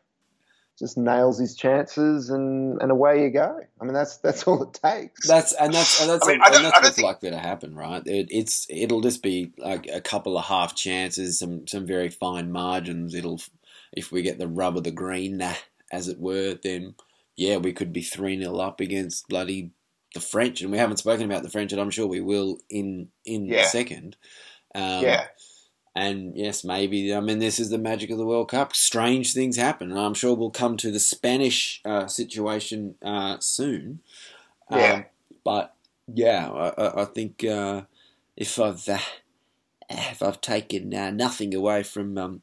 [0.79, 3.59] just nails his chances, and, and away you go.
[3.81, 5.27] I mean, that's that's all it takes.
[5.27, 7.75] That's and that's and that's, I mean, and that's I what's think- likely to happen,
[7.75, 8.03] right?
[8.07, 12.53] It, it's it'll just be like a couple of half chances, some some very fine
[12.53, 13.14] margins.
[13.14, 13.41] It'll
[13.93, 15.55] if we get the rub of the green, nah,
[15.91, 16.95] as it were, then
[17.37, 19.71] yeah, we could be three 0 up against bloody
[20.14, 23.09] the French, and we haven't spoken about the French, and I'm sure we will in
[23.25, 23.61] in Yeah.
[23.62, 24.17] a second.
[24.75, 25.27] Um, yeah,
[25.94, 27.14] and yes, maybe.
[27.14, 28.74] I mean, this is the magic of the World Cup.
[28.77, 34.01] Strange things happen, and I'm sure we'll come to the Spanish uh, situation uh, soon.
[34.70, 34.92] Yeah.
[34.92, 35.05] Um,
[35.44, 35.74] but
[36.12, 37.83] yeah, I, I- think uh,
[38.37, 38.98] if I've uh,
[39.88, 42.42] if I've taken uh, nothing away from um,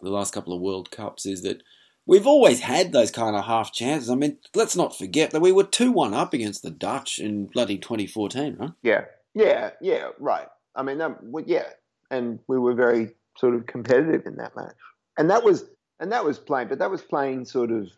[0.00, 1.62] the last couple of World Cups, is that
[2.06, 4.08] we've always had those kind of half chances.
[4.10, 7.46] I mean, let's not forget that we were two one up against the Dutch in
[7.46, 8.70] bloody 2014, right?
[8.82, 10.08] yeah, yeah, yeah.
[10.18, 10.46] Right.
[10.76, 11.64] I mean, that, well, yeah,
[12.10, 14.74] and we were very sort of competitive in that match,
[15.18, 15.64] and that was
[16.00, 17.90] and that was playing, but that was playing sort of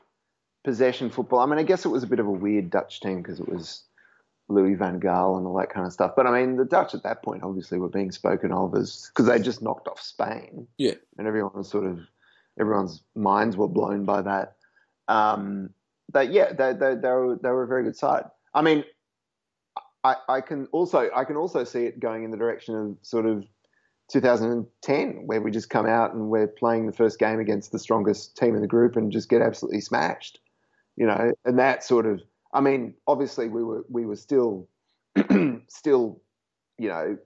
[0.64, 1.40] possession football.
[1.40, 3.48] I mean, I guess it was a bit of a weird Dutch team because it
[3.48, 3.82] was
[4.48, 6.12] Louis van Gaal and all that kind of stuff.
[6.16, 9.26] But I mean, the Dutch at that point obviously were being spoken of as because
[9.26, 10.66] they just knocked off Spain.
[10.78, 10.94] Yeah.
[11.18, 12.00] and everyone was sort of
[12.58, 14.56] everyone's minds were blown by that.
[15.08, 15.70] Um,
[16.10, 18.24] but yeah, they, they, they were they were a very good side.
[18.54, 18.84] I mean,
[20.04, 23.26] I, I can also I can also see it going in the direction of sort
[23.26, 23.44] of
[24.08, 28.36] 2010, where we just come out and we're playing the first game against the strongest
[28.36, 30.38] team in the group and just get absolutely smashed,
[30.96, 31.32] you know.
[31.44, 32.20] And that sort of,
[32.52, 34.68] I mean, obviously we were we were still
[35.68, 36.20] still,
[36.78, 37.18] you know,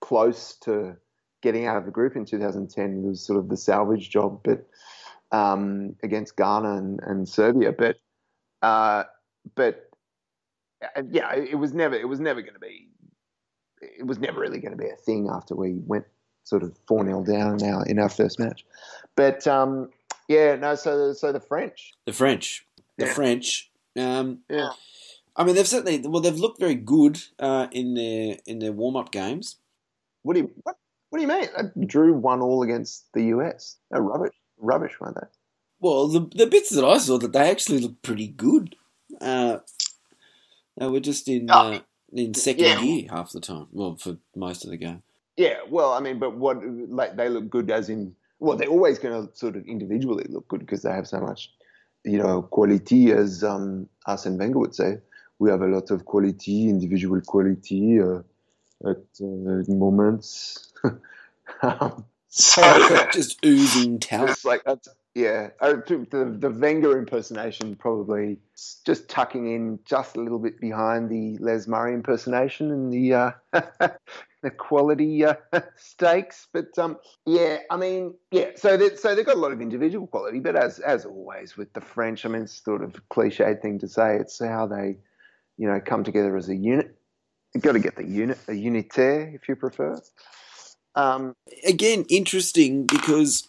[0.00, 0.96] close to
[1.42, 3.04] getting out of the group in 2010.
[3.04, 4.66] It was sort of the salvage job, but
[5.30, 7.96] um, against Ghana and, and Serbia, but
[8.62, 9.04] uh,
[9.54, 9.88] but
[11.10, 12.87] yeah, it was never it was never going to be
[13.80, 16.04] it was never really going to be a thing after we went
[16.44, 18.64] sort of four 0 down now in our first match.
[19.16, 19.90] But um,
[20.28, 22.66] yeah, no, so so the French, The French,
[22.98, 23.12] the Yeah.
[23.14, 23.70] French.
[23.98, 24.70] Um, yeah,
[25.36, 28.96] I mean, they've certainly well, they've looked very good uh, in their in their warm
[28.96, 29.56] up games.
[30.22, 30.76] what do you what,
[31.10, 31.48] what do you mean?
[31.76, 33.76] They drew one all against the US.
[33.90, 35.26] They're rubbish, rubbish, weren't they?
[35.80, 38.76] Well, the the bits that I saw that they actually looked pretty good.
[39.20, 39.58] Uh,
[40.76, 41.80] they were just in Oh, uh,
[42.12, 42.80] in second yeah.
[42.80, 43.66] gear half the time.
[43.72, 45.02] Well, for most of the game.
[45.36, 48.98] Yeah, well, I mean, but what like they look good as in well, they're always
[48.98, 51.50] going to sort of individually look good because they have so much,
[52.04, 54.98] you know, quality as um, Arsene Wenger would say.
[55.40, 58.18] We have a lot of quality, individual quality uh,
[58.84, 60.72] at uh, moments.
[61.62, 64.30] um, so Just oozing talent.
[64.30, 65.48] it's like that's yeah.
[65.60, 68.38] Uh, the the Wenger impersonation probably
[68.84, 73.30] just tucking in just a little bit behind the Les Murray impersonation and the uh,
[74.42, 75.34] the quality uh,
[75.76, 76.46] stakes.
[76.52, 78.50] But um, yeah, I mean, yeah.
[78.56, 81.72] So they so they've got a lot of individual quality, but as as always with
[81.72, 84.16] the French, I mean, it's sort of cliched thing to say.
[84.16, 84.98] It's how they,
[85.56, 86.94] you know, come together as a unit.
[87.54, 89.98] You've got to get the unit, a unitaire, if you prefer.
[90.94, 91.34] Um,
[91.66, 93.48] Again, interesting because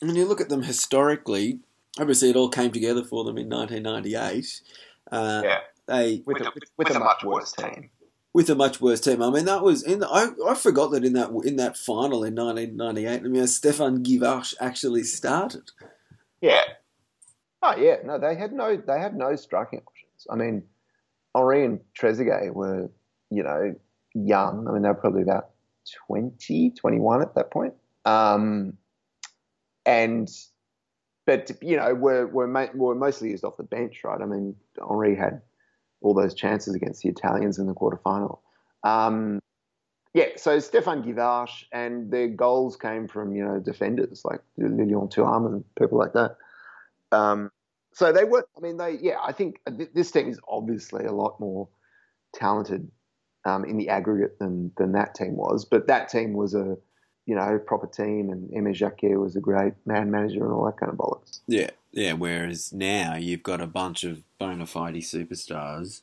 [0.00, 1.60] when you look at them historically,
[1.98, 4.62] obviously it all came together for them in 1998.
[5.10, 5.58] Uh, Yeah.
[5.86, 7.88] They with, a, with, a much worse team.
[8.34, 9.22] with a much worse team.
[9.22, 10.00] I mean, that was in.
[10.00, 13.08] The, I I forgot that in that in that final in 1998.
[13.08, 15.70] I mean, Stéphane Guivarc'h actually started.
[16.42, 16.60] Yeah.
[17.62, 20.26] Oh yeah, no, they had no they had no striking options.
[20.30, 20.64] I mean,
[21.34, 22.90] Henry and Trezeguet were,
[23.30, 23.74] you know,
[24.14, 24.68] young.
[24.68, 25.50] I mean, they were probably about
[26.06, 27.74] 20, 21 at that point.
[28.04, 28.76] Um,
[29.88, 30.30] and
[31.26, 34.20] but you know, were were ma- were mostly used off the bench, right?
[34.20, 35.40] I mean, Henry had
[36.00, 38.38] all those chances against the Italians in the quarterfinal.
[38.84, 39.40] Um,
[40.14, 45.46] yeah, so Stéphane Guivarc'h and their goals came from you know defenders like Lilian Thuram
[45.46, 46.36] and people like that.
[47.12, 47.50] Um,
[47.92, 48.46] so they were.
[48.56, 48.98] I mean, they.
[49.00, 51.68] Yeah, I think th- this team is obviously a lot more
[52.34, 52.90] talented
[53.46, 55.64] um, in the aggregate than than that team was.
[55.64, 56.76] But that team was a
[57.28, 60.78] you know proper team, and Aimé Jacquet was a great man manager and all that
[60.78, 61.40] kind of bollocks.
[61.46, 62.14] Yeah, yeah.
[62.14, 66.00] Whereas now you've got a bunch of bona fide superstars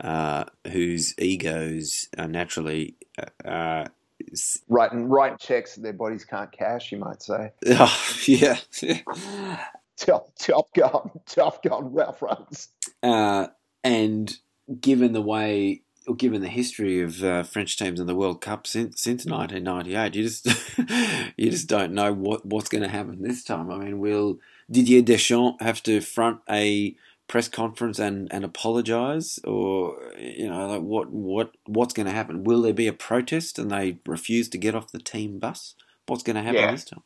[0.00, 2.96] uh, whose egos are naturally.
[3.44, 3.84] Uh,
[4.32, 7.52] s- Writing writing checks that their bodies can't cash, you might say.
[7.68, 8.56] oh, yeah.
[9.98, 12.68] Top top gun, top gun Ralph runs.
[13.04, 13.48] uh,
[13.84, 14.34] and
[14.80, 15.82] given the way,
[16.16, 20.22] given the history of uh, French teams in the World Cup since since 1998, you
[20.22, 20.46] just
[21.36, 23.70] you just don't know what what's going to happen this time.
[23.70, 24.38] I mean, will
[24.70, 26.94] Didier Deschamps have to front a
[27.28, 32.44] press conference and, and apologise, or you know, like what what what's going to happen?
[32.44, 35.74] Will there be a protest and they refuse to get off the team bus?
[36.06, 36.70] What's going to happen Yeah.
[36.72, 37.02] this time?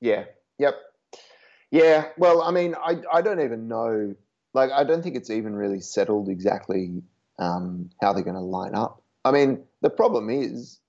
[0.00, 0.24] Yeah.
[0.58, 0.74] Yep.
[1.70, 2.08] Yeah.
[2.18, 4.14] Well, I mean, I I don't even know.
[4.54, 7.02] Like, I don't think it's even really settled exactly
[7.38, 9.02] um, how they're going to line up.
[9.24, 10.80] I mean, the problem is,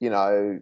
[0.00, 0.60] you know,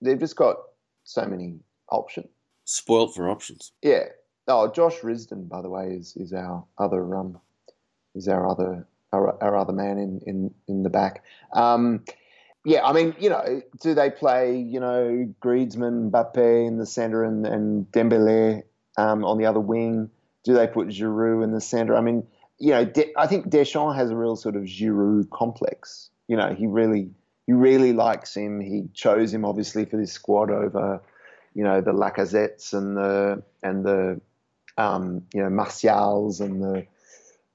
[0.00, 0.56] they've just got
[1.04, 1.58] so many
[1.90, 2.28] options.
[2.64, 3.72] Spoilt for options.
[3.82, 4.04] Yeah.
[4.48, 7.38] Oh, Josh Risdon, by the way, is is our other um
[8.14, 11.24] is our other our, our other man in in in the back.
[11.52, 12.04] Um,
[12.64, 17.22] yeah, I mean, you know, do they play, you know, Griezmann, Mbappe in the centre
[17.22, 18.62] and, and Dembele
[18.96, 20.10] um, on the other wing?
[20.44, 21.94] Do they put Giroud in the centre?
[21.94, 22.26] I mean,
[22.58, 26.10] you know, De- I think Deschamps has a real sort of Giroud complex.
[26.28, 27.10] You know, he really
[27.46, 28.60] he really likes him.
[28.60, 31.00] He chose him obviously for this squad over,
[31.54, 34.20] you know, the Lacazettes and the and the
[34.78, 36.86] um, you know Martials and the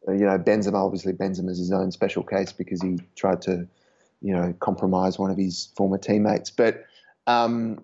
[0.08, 0.86] you know Benzema.
[0.86, 3.68] Obviously, Benzema is his own special case because he tried to
[4.22, 6.50] you know, compromise one of his former teammates.
[6.50, 6.86] But,
[7.28, 7.84] um,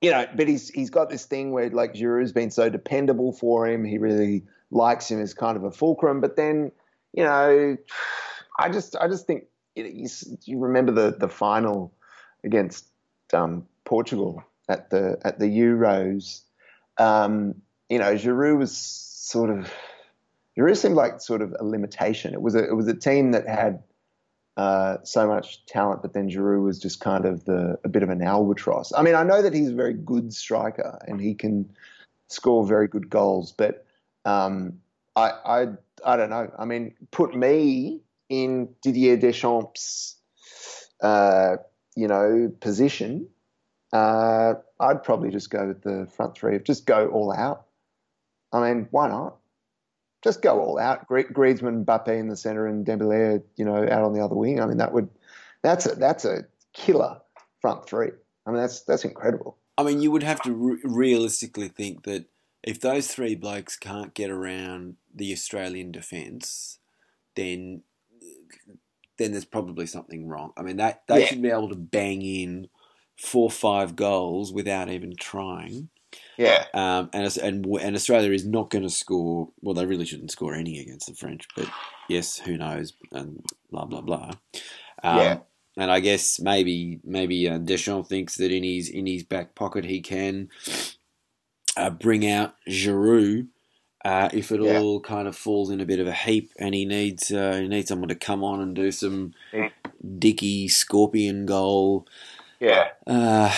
[0.00, 3.66] you know, but he's he's got this thing where like Giroud's been so dependable for
[3.66, 3.84] him.
[3.84, 4.44] He really
[4.74, 6.20] likes him as kind of a fulcrum.
[6.20, 6.72] But then,
[7.12, 7.76] you know,
[8.58, 9.44] I just I just think
[9.74, 10.08] you,
[10.44, 11.92] you remember the the final
[12.44, 12.86] against
[13.32, 16.42] um, Portugal at the at the Euros.
[16.98, 17.54] Um,
[17.88, 19.72] you know, Giroud was sort of
[20.58, 22.34] Giroud seemed like sort of a limitation.
[22.34, 23.82] It was a it was a team that had
[24.56, 28.10] uh, so much talent, but then Giroud was just kind of the a bit of
[28.10, 28.92] an albatross.
[28.96, 31.68] I mean, I know that he's a very good striker and he can
[32.28, 33.83] score very good goals, but
[34.24, 34.80] um,
[35.16, 35.66] I, I
[36.04, 36.50] I don't know.
[36.58, 40.16] I mean, put me in Didier Deschamps'
[41.00, 41.56] uh,
[41.96, 43.28] you know position.
[43.92, 46.58] Uh, I'd probably just go with the front three.
[46.58, 47.66] Just go all out.
[48.52, 49.36] I mean, why not?
[50.24, 51.06] just go all out.
[51.06, 54.58] Griezmann, Mbappe in the centre, and Dembele, you know, out on the other wing.
[54.58, 55.10] I mean, that would
[55.62, 57.20] that's a that's a killer
[57.60, 58.10] front three.
[58.46, 59.58] I mean, that's that's incredible.
[59.76, 62.24] I mean, you would have to re- realistically think that
[62.64, 66.78] if those three blokes can't get around the Australian defence,
[67.36, 67.82] then
[69.18, 70.52] then there's probably something wrong.
[70.56, 71.26] I mean, that they yeah.
[71.26, 72.68] should be able to bang in
[73.16, 75.90] four five goals without even trying.
[76.38, 76.64] Yeah.
[76.72, 79.50] Um, and, and and Australia is not going to score.
[79.60, 81.68] Well, they really shouldn't score any against the French, but
[82.08, 82.94] yes, who knows?
[83.12, 84.30] And blah blah blah.
[85.02, 85.38] Um, yeah.
[85.76, 89.84] And I guess maybe maybe uh, Deschamps thinks that in his in his back pocket
[89.84, 90.48] he can
[91.76, 93.48] uh, bring out Giroud
[94.04, 94.78] uh, if it yeah.
[94.78, 97.68] all kind of falls in a bit of a heap, and he needs uh, he
[97.68, 99.70] needs someone to come on and do some yeah.
[100.18, 102.06] dicky scorpion goal.
[102.60, 102.88] Yeah.
[103.06, 103.54] Uh,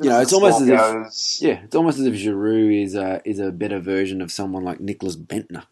[0.00, 3.38] you know, it's almost as if yeah, it's almost as if Giroud is a is
[3.38, 5.64] a better version of someone like Nicklas Bendtner.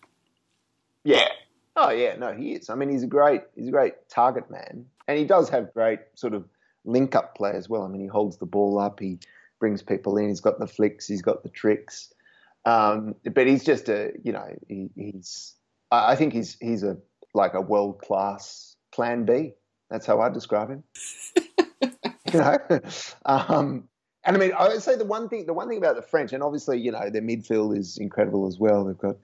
[1.02, 1.28] Yeah.
[1.76, 2.70] Oh yeah, no, he is.
[2.70, 5.98] I mean, he's a great he's a great target man, and he does have great
[6.14, 6.44] sort of
[6.84, 7.82] link up play as well.
[7.82, 9.18] I mean, he holds the ball up, he
[9.58, 12.12] brings people in, he's got the flicks, he's got the tricks.
[12.64, 15.54] Um, but he's just a you know he, he's
[15.90, 16.96] I think he's he's a
[17.34, 19.52] like a world class Plan B.
[19.90, 20.84] That's how I describe him.
[22.32, 22.58] you know,
[23.26, 23.88] um,
[24.24, 26.32] and I mean, I would say the one thing, the one thing about the French,
[26.32, 28.84] and obviously, you know, their midfield is incredible as well.
[28.84, 29.16] They've got,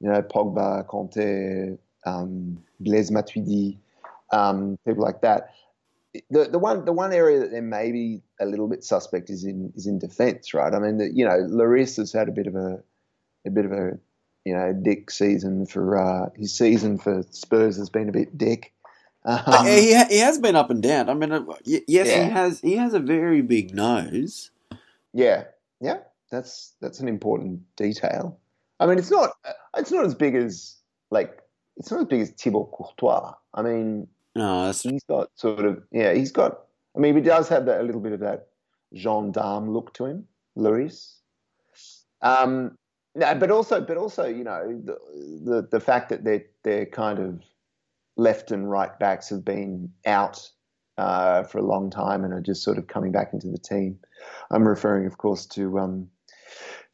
[0.00, 3.76] you know, Pogba, Kanté, um, Blaise Matuidi,
[4.32, 5.50] um, people like that.
[6.30, 9.72] The the one the one area that they're maybe a little bit suspect is in
[9.76, 10.72] is in defence, right?
[10.72, 12.82] I mean, the, you know, Lloris has had a bit of a
[13.46, 13.98] a bit of a
[14.44, 18.72] you know dick season for uh, his season for Spurs has been a bit dick.
[19.24, 21.10] Um, he, he has been up and down.
[21.10, 22.24] I mean, uh, yes, yeah.
[22.24, 22.60] he has.
[22.60, 24.50] He has a very big nose.
[25.12, 25.44] Yeah,
[25.80, 25.98] yeah,
[26.30, 28.38] that's that's an important detail.
[28.80, 29.32] I mean, it's not
[29.76, 30.76] it's not as big as
[31.10, 31.42] like
[31.76, 33.34] it's not as big as Thibaut Courtois.
[33.54, 34.82] I mean, no, that's...
[34.82, 36.60] he's got sort of yeah, he's got.
[36.96, 38.48] I mean, he does have that a little bit of that
[38.94, 40.26] gendarme look to him,
[40.56, 41.16] Lloris.
[42.22, 42.76] Um,
[43.14, 44.98] no, but also, but also, you know, the
[45.44, 47.42] the, the fact that they're they're kind of
[48.16, 50.50] left and right backs have been out
[50.98, 53.98] uh, for a long time and are just sort of coming back into the team.
[54.50, 56.08] I'm referring, of course, to um,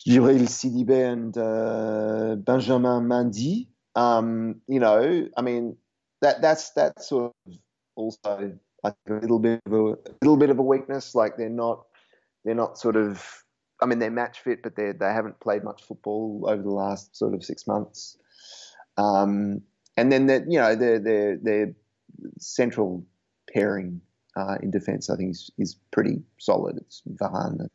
[0.07, 3.68] Djibril Sidibé and uh, Benjamin Mendy.
[3.97, 5.76] Um, you know, I mean,
[6.25, 7.55] that that's that's sort of
[7.97, 11.14] also like a little bit of a, a little bit of a weakness.
[11.14, 11.85] Like they're not
[12.45, 13.45] they're not sort of
[13.83, 17.14] I mean, they're match fit, but they they haven't played much football over the last
[17.14, 18.16] sort of six months.
[18.97, 19.61] Um,
[19.97, 21.75] and then the you know their the the
[22.39, 23.05] central
[23.53, 24.01] pairing
[24.37, 26.79] uh, in defence I think is is pretty solid.
[26.79, 27.70] It's Varane and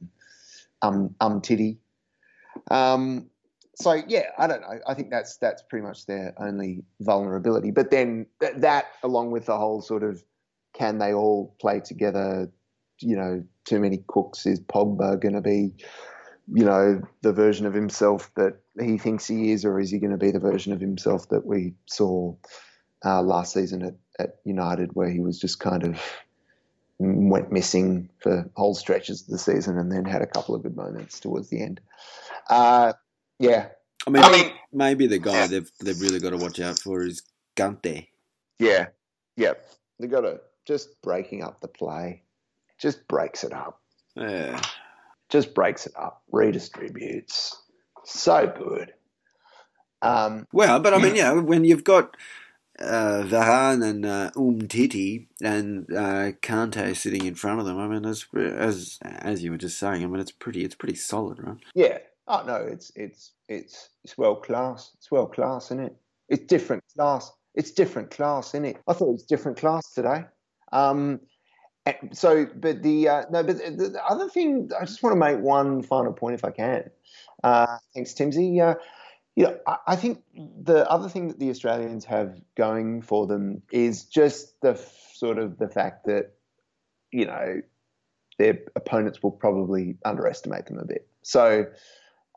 [0.81, 1.77] um Umtiti.
[2.71, 3.29] Um,
[3.79, 4.79] so yeah, I don't know.
[4.87, 7.71] I think that's that's pretty much their only vulnerability.
[7.71, 10.23] But then th- that, along with the whole sort of,
[10.73, 12.51] can they all play together?
[12.99, 14.45] You know, too many cooks.
[14.45, 15.73] Is Pogba going to be
[16.51, 20.11] you know, the version of himself that he thinks he is, or is he going
[20.11, 22.33] to be the version of himself that we saw
[23.05, 26.01] uh, last season at, at United, where he was just kind of
[26.97, 30.75] went missing for whole stretches of the season and then had a couple of good
[30.75, 31.79] moments towards the end.
[32.49, 32.93] Uh,
[33.39, 33.69] yeah.
[34.07, 37.01] I mean, I mean, maybe the guy they've they've really got to watch out for
[37.05, 37.23] is
[37.55, 38.07] Kanté.
[38.59, 38.87] Yeah,
[39.35, 39.53] yeah.
[39.99, 42.23] They got to just breaking up the play,
[42.79, 43.81] just breaks it up,
[44.15, 44.61] Yeah.
[45.29, 47.55] just breaks it up, redistributes.
[48.05, 48.93] So good.
[50.01, 52.15] Um, Well, but I mean, yeah, when you've got
[52.79, 58.05] uh, Varane and uh, Umtiti and uh, Kante sitting in front of them, I mean,
[58.05, 61.57] as as as you were just saying, I mean, it's pretty it's pretty solid, right?
[61.75, 61.97] yeah.
[62.29, 64.91] Oh no, it's it's it's it's world class.
[64.97, 65.95] It's world class, isn't it?
[66.29, 67.31] It's different class.
[67.55, 68.77] It's different class, isn't it?
[68.87, 70.25] I thought it was different class today.
[70.71, 71.21] Um,
[72.13, 75.39] so, but the uh, no, but the, the other thing, I just want to make
[75.39, 76.91] one final point, if I can.
[77.43, 78.61] Uh, thanks, Timsy.
[78.61, 78.75] Uh,
[79.35, 83.63] you know, I, I think the other thing that the Australians have going for them
[83.71, 86.33] is just the f- sort of the fact that
[87.11, 87.61] you know
[88.37, 91.07] their opponents will probably underestimate them a bit.
[91.23, 91.65] So.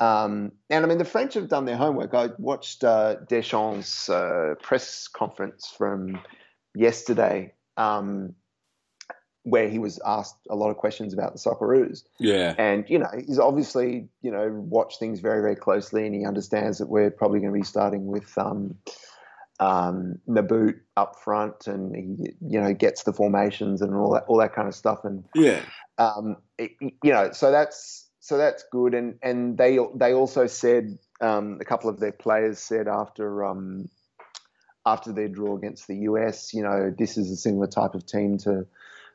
[0.03, 2.13] Um, and I mean, the French have done their homework.
[2.13, 6.19] I watched uh, Deschamps' uh, press conference from
[6.75, 8.35] yesterday, um,
[9.45, 12.03] where he was asked a lot of questions about the Socceroos.
[12.19, 12.55] Yeah.
[12.59, 16.79] And, you know, he's obviously, you know, watched things very, very closely and he understands
[16.79, 18.75] that we're probably going to be starting with um,
[19.61, 24.39] um, Nabbout up front and he, you know, gets the formations and all that, all
[24.39, 25.05] that kind of stuff.
[25.05, 25.61] And, Yeah.
[25.99, 28.95] um, it, you know, so that's so that's good.
[28.95, 33.89] And and they they also said um, a couple of their players said after um,
[34.87, 38.39] after their draw against the US, you know, this is a similar type of team
[38.39, 38.65] to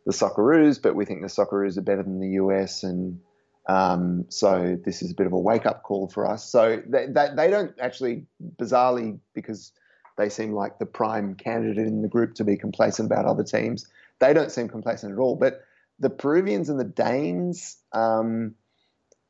[0.06, 3.22] the Socceroos, but we think the Socceroos are better than the US, and
[3.68, 6.50] um, so this is a bit of a wake up call for us.
[6.50, 8.26] So they, they, they don't actually,
[8.58, 9.72] bizarrely, because
[10.18, 13.88] they seem like the prime candidate in the group to be complacent about other teams.
[14.20, 15.62] They don't seem complacent at all, but
[16.00, 18.56] the Peruvians and the Danes, um,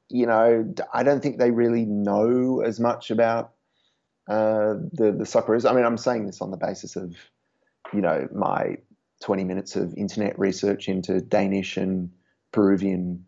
[0.10, 3.53] you know, I don't think they really know as much about
[4.30, 5.70] uh, the the Socceroos.
[5.70, 7.16] I mean, I'm saying this on the basis of,
[7.93, 8.78] you know, my
[9.24, 12.12] 20 minutes of internet research into Danish and
[12.51, 13.26] Peruvian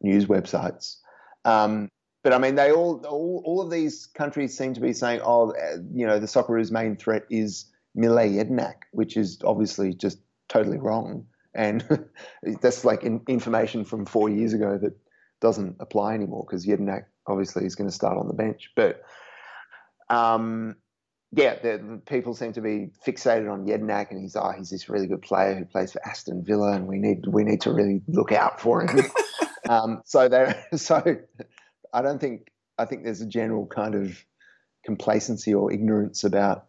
[0.00, 0.96] news websites.
[1.44, 1.88] Um,
[2.22, 5.52] but I mean, they all, all all of these countries seem to be saying, oh,
[5.52, 10.18] uh, you know, the Socceroos' main threat is Mile Jedinak, which is obviously just
[10.48, 11.26] totally wrong.
[11.54, 11.84] And
[12.60, 14.96] that's like in, information from four years ago that
[15.40, 18.70] doesn't apply anymore because Jedinak obviously is going to start on the bench.
[18.74, 19.02] But
[20.08, 20.76] um,
[21.32, 24.88] yeah, the, the people seem to be fixated on Jedinak, and he's oh, he's this
[24.88, 28.02] really good player who plays for Aston Villa, and we need we need to really
[28.08, 29.04] look out for him.
[29.68, 31.16] um, so they so
[31.92, 34.24] I don't think I think there's a general kind of
[34.84, 36.66] complacency or ignorance about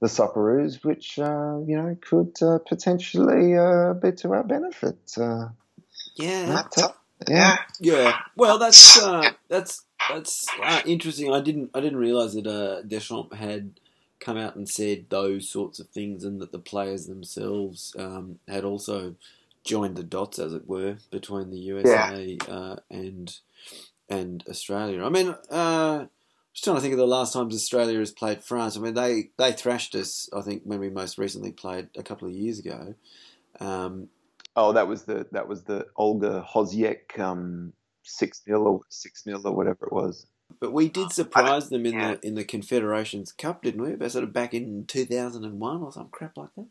[0.00, 4.98] the Socceroos, which uh, you know could uh, potentially uh, be to our benefit.
[5.16, 5.48] Uh,
[6.16, 6.94] Yeah.
[7.28, 8.18] Yeah, Yeah.
[8.36, 11.32] Well, that's uh, that's that's uh, interesting.
[11.32, 13.80] I didn't I didn't realize that uh, Deschamps had
[14.20, 18.64] come out and said those sorts of things, and that the players themselves um, had
[18.64, 19.14] also
[19.64, 23.38] joined the dots, as it were, between the USA uh, and
[24.08, 25.02] and Australia.
[25.02, 26.06] I mean, uh,
[26.52, 28.76] just trying to think of the last times Australia has played France.
[28.76, 30.28] I mean, they they thrashed us.
[30.36, 32.94] I think when we most recently played a couple of years ago.
[33.58, 34.10] Um,
[34.56, 39.40] Oh, that was the that was the Holger Osieck um, six 0 or six 0
[39.44, 40.26] or whatever it was.
[40.60, 43.92] But we did surprise them in the in the Confederations Cup, didn't we?
[43.92, 46.68] About sort of back in two thousand and one or some crap like that.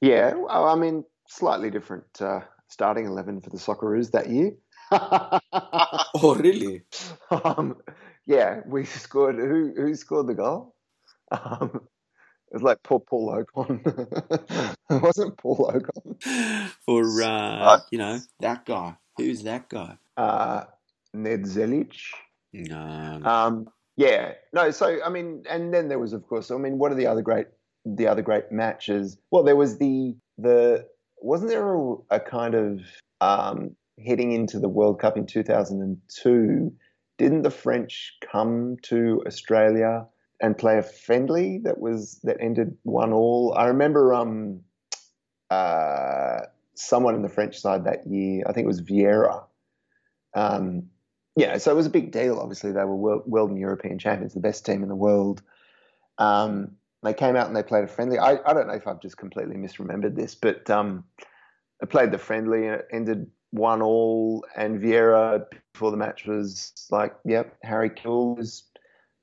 [0.00, 4.52] Yeah, well, I mean, slightly different uh, starting eleven for the Socceroos that year.
[6.16, 6.82] Oh, really?
[7.44, 7.76] um,
[8.26, 9.36] yeah, we scored.
[9.36, 10.74] Who who scored the goal?
[11.32, 11.88] Um,
[12.54, 13.80] it was like poor Paul Okon.
[14.90, 16.70] it wasn't Paul Okon.
[16.86, 18.94] For uh, you know that guy.
[19.16, 19.98] Who's that guy?
[20.16, 20.62] Uh,
[21.12, 21.96] Ned Zelic.
[22.52, 23.20] No.
[23.24, 24.70] Um, yeah, no.
[24.70, 27.22] So I mean, and then there was, of course, I mean, what are the other
[27.22, 27.48] great,
[27.84, 29.18] the other great matches?
[29.32, 30.86] Well, there was the the
[31.18, 32.82] wasn't there a, a kind of
[33.20, 33.74] um,
[34.06, 36.72] heading into the World Cup in 2002?
[37.18, 40.06] Didn't the French come to Australia
[40.40, 43.54] and play a friendly that was that ended one all?
[43.56, 44.60] I remember um,
[45.50, 46.40] uh,
[46.74, 48.44] someone in the French side that year.
[48.46, 49.44] I think it was Vieira.
[50.34, 50.90] Um,
[51.36, 52.38] yeah, so it was a big deal.
[52.38, 55.42] Obviously, they were world, world and European champions, the best team in the world.
[56.18, 58.18] Um, they came out and they played a friendly.
[58.18, 61.04] I, I don't know if I've just completely misremembered this, but um,
[61.80, 64.44] they played the friendly and it ended one all.
[64.56, 67.92] And Vieira before the match was like, "Yep, Harry
[68.38, 68.64] is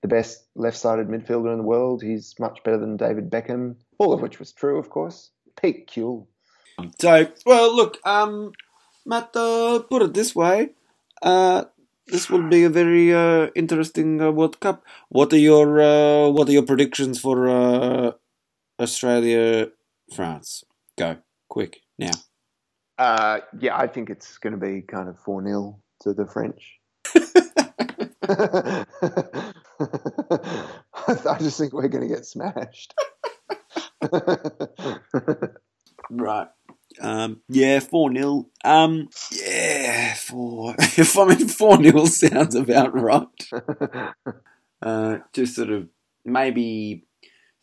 [0.02, 2.02] the best left-sided midfielder in the world.
[2.02, 5.32] He's much better than David Beckham." All of which was true, of course.
[5.62, 6.28] Peak Kewell.
[7.00, 8.54] So, well, look, um,
[9.06, 10.70] Matt, uh, put it this way.
[11.22, 11.66] Uh,
[12.08, 14.84] this will be a very uh, interesting uh, World Cup.
[15.10, 18.12] What are your uh, What are your predictions for uh,
[18.82, 19.68] Australia,
[20.14, 20.64] France.
[20.98, 21.18] Go
[21.50, 22.12] quick now.
[22.98, 26.80] Uh, yeah, I think it's going to be kind of 4 0 to the French.
[31.08, 32.94] I just think we're going to get smashed.
[36.10, 36.48] Right.
[37.00, 38.50] Um, yeah, 4 0.
[38.66, 40.76] Um, yeah, 4.
[40.80, 43.50] If I mean, 4 0 sounds about right.
[44.82, 45.88] Uh, just sort of
[46.26, 47.06] maybe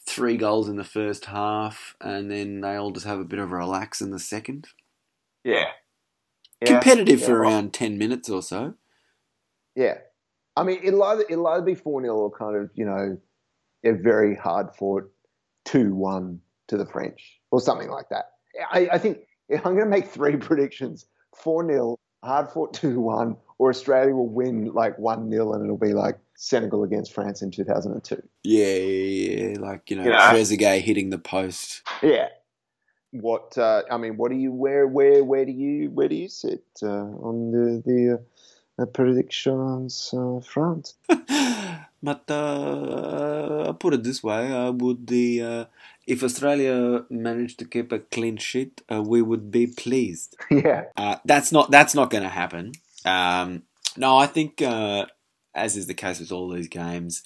[0.07, 3.53] three goals in the first half, and then they all just have a bit of
[3.53, 4.69] a relax in the second.
[6.61, 6.69] yeah.
[6.69, 8.75] Competitive yeah, for around 10 minutes or so.
[9.75, 9.99] Yeah.
[10.59, 13.17] I mean, it'll either, it'll either be 4 0 or kind of, you know,
[13.85, 15.11] a very hard fought
[15.67, 18.33] 2 1 to the French or something like that.
[18.73, 19.19] I, I think
[19.51, 21.07] I'm going to make three predictions
[21.37, 25.79] 4 0, hard fought 2 1, or Australia will win like 1 0 and it'll
[25.79, 28.21] be like Senegal against France in 2002.
[28.43, 29.59] Yeah, yeah, yeah.
[29.59, 30.19] Like, you know, You know?
[30.19, 31.83] Trezeguet hitting the post.
[32.03, 32.29] Yeah.
[33.13, 36.29] What uh, I mean, what do you where where where do you where do you
[36.29, 38.23] sit uh, on the the uh,
[38.87, 40.95] predictions uh, front?
[42.03, 45.65] but uh, I'll put it this way: I would the uh,
[46.07, 50.37] if Australia managed to keep a clean sheet, uh, we would be pleased.
[50.51, 52.73] yeah, Uh, that's not that's not going to happen.
[53.05, 53.63] Um,
[53.97, 55.07] no, I think uh,
[55.55, 57.23] as is the case with all these games,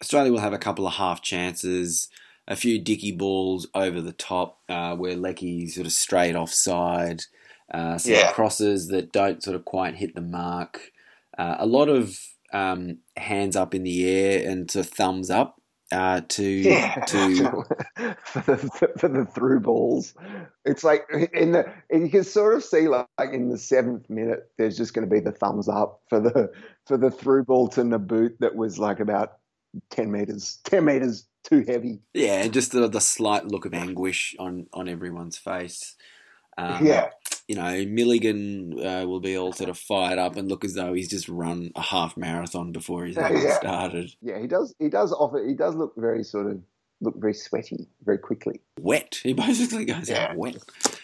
[0.00, 2.08] Australia will have a couple of half chances,
[2.46, 7.22] a few dicky balls over the top uh, where Leckie sort of straight offside,
[7.72, 8.32] uh, some Yeah.
[8.32, 10.92] crosses that don't sort of quite hit the mark,
[11.36, 12.18] uh, a lot of
[12.52, 15.60] um, hands up in the air and sort of thumbs up
[15.92, 16.94] uh, to yeah.
[17.06, 17.36] to
[18.24, 20.14] for, the, for the through balls,
[20.64, 24.50] it's like in the you can sort of see like, like in the seventh minute,
[24.58, 26.50] there's just going to be the thumbs up for the
[26.86, 29.38] for the through ball to Nabbout that was like about
[29.90, 32.00] ten meters, ten meters too heavy.
[32.12, 35.96] yeah, and just the, the slight look of anguish on on everyone's face.
[36.58, 37.10] Um, yeah,
[37.48, 40.92] you know, Milligan uh, will be all sort of fired up and look as though
[40.92, 43.58] he's just run a half marathon before he's even Yeah.
[43.58, 44.10] started.
[44.20, 44.38] yeah.
[44.38, 44.74] He does.
[44.78, 45.42] He does offer.
[45.44, 46.60] He does look very sort of
[47.00, 48.60] look very sweaty very quickly.
[48.80, 49.20] Wet.
[49.22, 50.28] He basically goes Yeah.
[50.30, 50.56] out wet.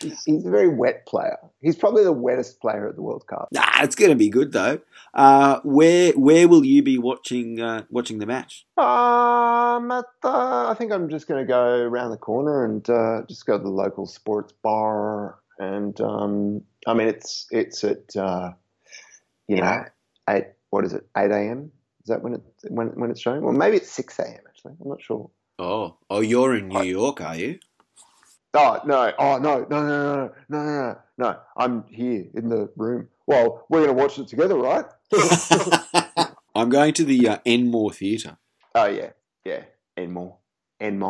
[0.03, 1.39] He's, he's a very wet player.
[1.63, 3.49] He's probably the wettest player at the World Cup.
[3.53, 4.81] Nah, it's going to be good though.
[5.15, 8.67] Uh, where where will you be watching uh, watching the match?
[8.77, 13.23] Um, at the, I think I'm just going to go around the corner and uh,
[13.29, 15.39] just go to the local sports bar.
[15.59, 18.53] And um, I mean, it's it's at uh,
[19.49, 19.85] you know
[20.29, 20.47] eight.
[20.71, 21.07] What is it?
[21.17, 21.71] Eight a.m.
[22.03, 23.43] Is that when it when when it's showing?
[23.43, 24.41] Well, maybe it's six a.m.
[24.49, 25.31] Actually, I'm not sure.
[25.59, 27.61] Oh, oh, you're in New York, are you?
[28.55, 29.13] Oh no!
[29.19, 29.67] Oh no!
[29.71, 29.87] No!
[29.87, 29.87] No!
[29.87, 30.15] No!
[30.17, 30.33] No!
[30.49, 30.65] No!
[30.75, 30.97] No!
[31.19, 31.37] no.
[31.57, 33.09] I'm here in the room.
[33.27, 34.85] Well, we're going to watch it together, right?
[36.55, 38.37] I'm going to the uh, Enmore Theatre.
[38.75, 39.11] Oh yeah,
[39.45, 39.63] yeah,
[39.97, 40.39] Enmore, more,
[40.81, 41.03] and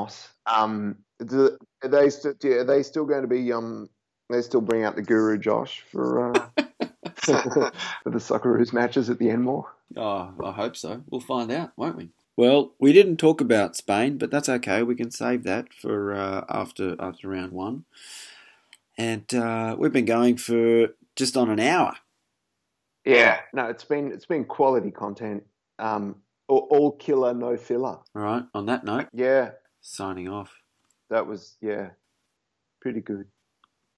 [0.46, 3.88] Um, do, are they st- yeah, are they still going to be um?
[4.30, 6.48] They still bring out the Guru Josh for uh,
[7.16, 7.70] for
[8.10, 9.70] the Socceroos matches at the Enmore.
[9.96, 11.02] Oh, I hope so.
[11.10, 12.08] We'll find out, won't we?
[12.36, 14.82] Well, we didn't talk about Spain, but that's okay.
[14.82, 17.84] We can save that for uh, after after round one.
[18.96, 21.94] And uh, we've been going for just on an hour.
[23.04, 25.44] Yeah, no, it's been it's been quality content.
[25.78, 26.16] Um,
[26.48, 27.98] all, killer, no filler.
[28.14, 28.44] All right.
[28.54, 29.50] On that note, Yeah,
[29.80, 30.52] signing off.
[31.10, 31.90] that was yeah,
[32.80, 33.26] pretty good.